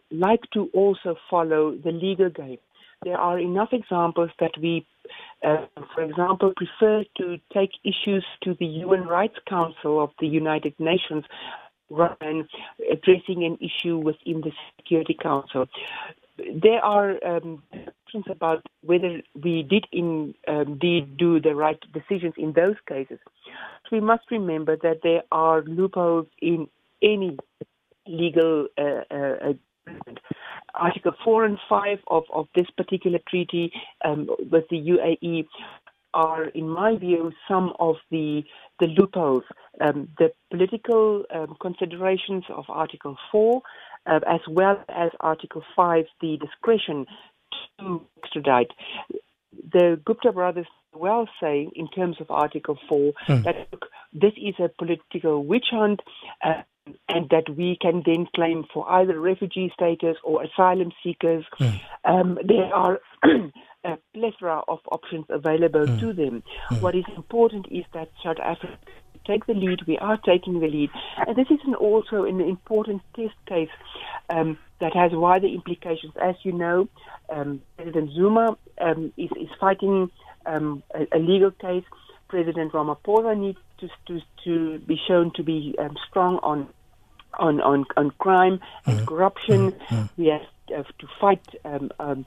like 0.10 0.42
to 0.54 0.70
also 0.74 1.16
follow 1.30 1.76
the 1.76 1.92
legal 1.92 2.30
game. 2.30 2.58
There 3.04 3.18
are 3.18 3.40
enough 3.40 3.70
examples 3.72 4.30
that 4.40 4.52
we, 4.62 4.86
uh, 5.44 5.66
for 5.96 6.04
example, 6.04 6.54
prefer 6.56 7.04
to 7.18 7.38
take 7.52 7.72
issues 7.84 8.26
to 8.44 8.56
the 8.60 8.68
Human 8.68 9.04
Rights 9.04 9.38
Council 9.50 10.04
of 10.04 10.12
the 10.20 10.28
United 10.28 10.76
Nations 10.80 11.26
rather 11.90 12.16
than 12.22 12.48
addressing 12.92 13.44
an 13.44 13.58
issue 13.60 13.98
within 13.98 14.42
the 14.42 14.52
Security 14.78 15.18
Council. 15.20 15.66
There 16.38 16.84
are 16.84 17.18
um, 17.26 17.64
questions 18.12 18.26
about 18.30 18.66
whether 18.84 19.22
we 19.44 19.64
did 19.64 19.86
indeed 19.92 20.36
um, 20.48 21.16
do 21.18 21.40
the 21.40 21.56
right 21.56 21.80
decisions 21.94 22.34
in 22.38 22.54
those 22.54 22.76
cases. 22.88 23.20
We 23.92 24.00
must 24.00 24.24
remember 24.32 24.78
that 24.78 25.02
there 25.04 25.24
are 25.32 25.64
loopholes 25.64 26.28
in 26.42 26.70
any 27.02 27.38
legal 28.08 28.68
uh, 28.78 29.16
uh. 29.16 29.54
Article 30.74 31.12
4 31.26 31.46
and 31.46 31.58
5 31.68 31.98
of, 32.08 32.24
of 32.34 32.48
this 32.56 32.68
particular 32.78 33.20
treaty 33.28 33.74
um, 34.06 34.30
with 34.50 34.64
the 34.70 34.78
UAE 34.78 35.46
are, 36.14 36.46
in 36.46 36.68
my 36.68 36.98
view, 36.98 37.32
some 37.48 37.74
of 37.80 37.96
the 38.10 38.44
the 38.80 38.88
loopholes. 38.88 39.44
Um, 39.80 40.10
the 40.18 40.32
political 40.50 41.24
um, 41.34 41.56
considerations 41.62 42.44
of 42.50 42.66
Article 42.68 43.16
4, 43.32 43.62
uh, 44.06 44.20
as 44.28 44.42
well 44.50 44.84
as 44.90 45.12
Article 45.20 45.64
5, 45.76 46.06
the 46.20 46.38
discretion 46.38 47.06
to 47.80 48.02
extradite. 48.24 48.72
The 49.72 50.02
Gupta 50.06 50.32
brothers 50.32 50.68
well 50.94 51.28
say, 51.42 51.70
in 51.76 51.88
terms 51.90 52.18
of 52.20 52.30
Article 52.30 52.78
4, 52.90 53.14
mm. 53.28 53.44
that 53.44 53.68
look, 53.72 53.86
this 54.14 54.34
is 54.36 54.56
a 54.60 54.70
political 54.70 55.46
witch 55.46 55.68
hunt. 55.72 56.02
Uh, 56.44 56.64
and 57.08 57.30
that 57.30 57.44
we 57.56 57.78
can 57.80 58.02
then 58.06 58.28
claim 58.36 58.66
for 58.74 58.90
either 58.92 59.20
refugee 59.20 59.72
status 59.74 60.18
or 60.24 60.44
asylum 60.44 60.92
seekers. 61.04 61.46
Mm. 61.60 61.82
Um, 62.06 62.40
there 62.44 62.74
are 62.74 63.00
a 63.84 63.98
plethora 64.14 64.62
of 64.68 64.80
options 64.92 65.26
available 65.30 65.86
mm. 65.86 66.00
to 66.00 66.14
them. 66.14 66.44
Mm. 66.72 66.82
What 66.82 66.96
is 66.96 67.06
important 67.16 67.68
is 67.72 67.84
that 67.94 68.10
South 68.24 68.40
Africa 68.44 68.78
take 69.28 69.46
the 69.46 69.54
lead. 69.54 69.80
We 69.88 69.98
are 69.98 70.18
taking 70.18 70.60
the 70.60 70.68
lead, 70.68 70.90
and 71.28 71.36
this 71.36 71.48
is 71.50 71.60
an 71.66 71.76
also 71.76 72.24
an 72.24 72.42
important 72.42 73.02
test 73.16 73.36
case 73.48 73.70
um, 74.30 74.58
that 74.80 74.96
has 74.96 75.12
wider 75.14 75.48
implications. 75.48 76.14
As 76.22 76.36
you 76.44 76.52
know, 76.52 76.90
um, 77.30 77.62
President 77.78 78.12
Zuma 78.16 78.58
um, 78.80 79.14
is, 79.18 79.30
is, 79.40 79.50
fighting 79.60 80.10
um, 80.46 80.84
a, 80.94 81.18
a, 81.18 81.20
legal 81.20 81.52
case. 81.52 81.84
President 82.30 82.72
Ramaphosa 82.72 83.38
needs 83.38 83.60
to, 83.82 83.90
to, 84.08 84.22
to 84.44 84.80
be 84.80 85.00
shown 85.08 85.32
to 85.36 85.44
be 85.44 85.76
um, 85.80 85.98
strong 86.10 86.38
on 86.44 86.70
on 87.40 87.62
on, 87.62 87.86
on 87.98 88.12
crime 88.20 88.60
and 88.86 89.00
mm. 89.00 89.08
corruption. 89.08 89.72
Mm. 89.72 90.10
We 90.18 90.28
have, 90.28 90.42
have, 90.76 90.98
to 91.00 91.08
fight 91.20 91.46
um, 91.66 91.92
um, 92.00 92.26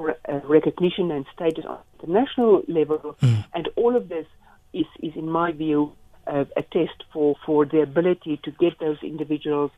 uh, 0.00 0.40
recognition 0.44 1.10
and 1.10 1.26
status 1.34 1.64
on 1.66 1.78
the 2.00 2.12
national 2.12 2.62
level, 2.68 3.16
mm. 3.20 3.44
and 3.54 3.68
all 3.76 3.96
of 3.96 4.08
this 4.08 4.26
is, 4.72 4.86
is 5.02 5.12
in 5.16 5.28
my 5.28 5.52
view, 5.52 5.92
uh, 6.26 6.44
a 6.56 6.62
test 6.62 7.04
for, 7.12 7.36
for 7.44 7.64
the 7.64 7.80
ability 7.80 8.40
to 8.44 8.50
get 8.50 8.78
those 8.78 8.98
individuals 9.02 9.70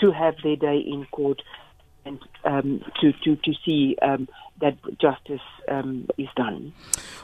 to 0.00 0.10
have 0.12 0.34
their 0.42 0.56
day 0.56 0.78
in 0.78 1.06
court 1.10 1.42
and 2.06 2.18
um, 2.44 2.84
to, 3.00 3.12
to, 3.12 3.36
to 3.36 3.52
see 3.64 3.96
um, 4.02 4.28
that 4.60 4.76
justice 4.98 5.40
um, 5.68 6.08
is 6.16 6.28
done. 6.36 6.72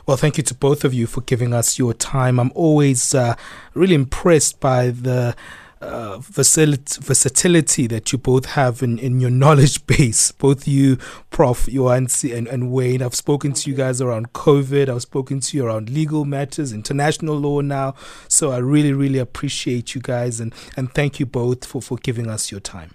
Well, 0.06 0.16
thank 0.16 0.36
you 0.36 0.42
to 0.44 0.54
both 0.54 0.84
of 0.84 0.92
you 0.92 1.06
for 1.06 1.20
giving 1.22 1.54
us 1.54 1.78
your 1.78 1.94
time. 1.94 2.38
I'm 2.38 2.52
always 2.54 3.14
uh, 3.14 3.36
really 3.74 3.94
impressed 3.94 4.60
by 4.60 4.90
the 4.90 5.34
uh, 5.80 6.18
versatility 6.18 7.86
that 7.88 8.12
you 8.12 8.18
both 8.18 8.46
have 8.46 8.82
in, 8.82 8.98
in 8.98 9.20
your 9.20 9.30
knowledge 9.42 9.84
base, 9.86 10.30
both 10.32 10.68
you, 10.68 10.96
Prof. 11.30 11.66
Jo-ansie 11.66 12.36
and, 12.36 12.46
and 12.46 12.70
Wayne. 12.70 13.02
I've 13.02 13.14
spoken 13.14 13.52
to 13.52 13.70
you 13.70 13.76
guys 13.76 14.00
around 14.00 14.32
COVID, 14.32 14.88
I've 14.88 15.02
spoken 15.02 15.40
to 15.40 15.56
you 15.56 15.66
around 15.66 15.90
legal 15.90 16.24
matters, 16.24 16.72
international 16.72 17.36
law 17.36 17.60
now. 17.60 17.94
So 18.28 18.52
I 18.52 18.58
really, 18.58 18.92
really 18.92 19.18
appreciate 19.18 19.94
you 19.94 20.00
guys 20.00 20.40
and, 20.40 20.54
and 20.76 20.92
thank 20.92 21.18
you 21.18 21.26
both 21.26 21.64
for, 21.64 21.82
for 21.82 21.96
giving 21.98 22.28
us 22.28 22.50
your 22.50 22.60
time. 22.60 22.94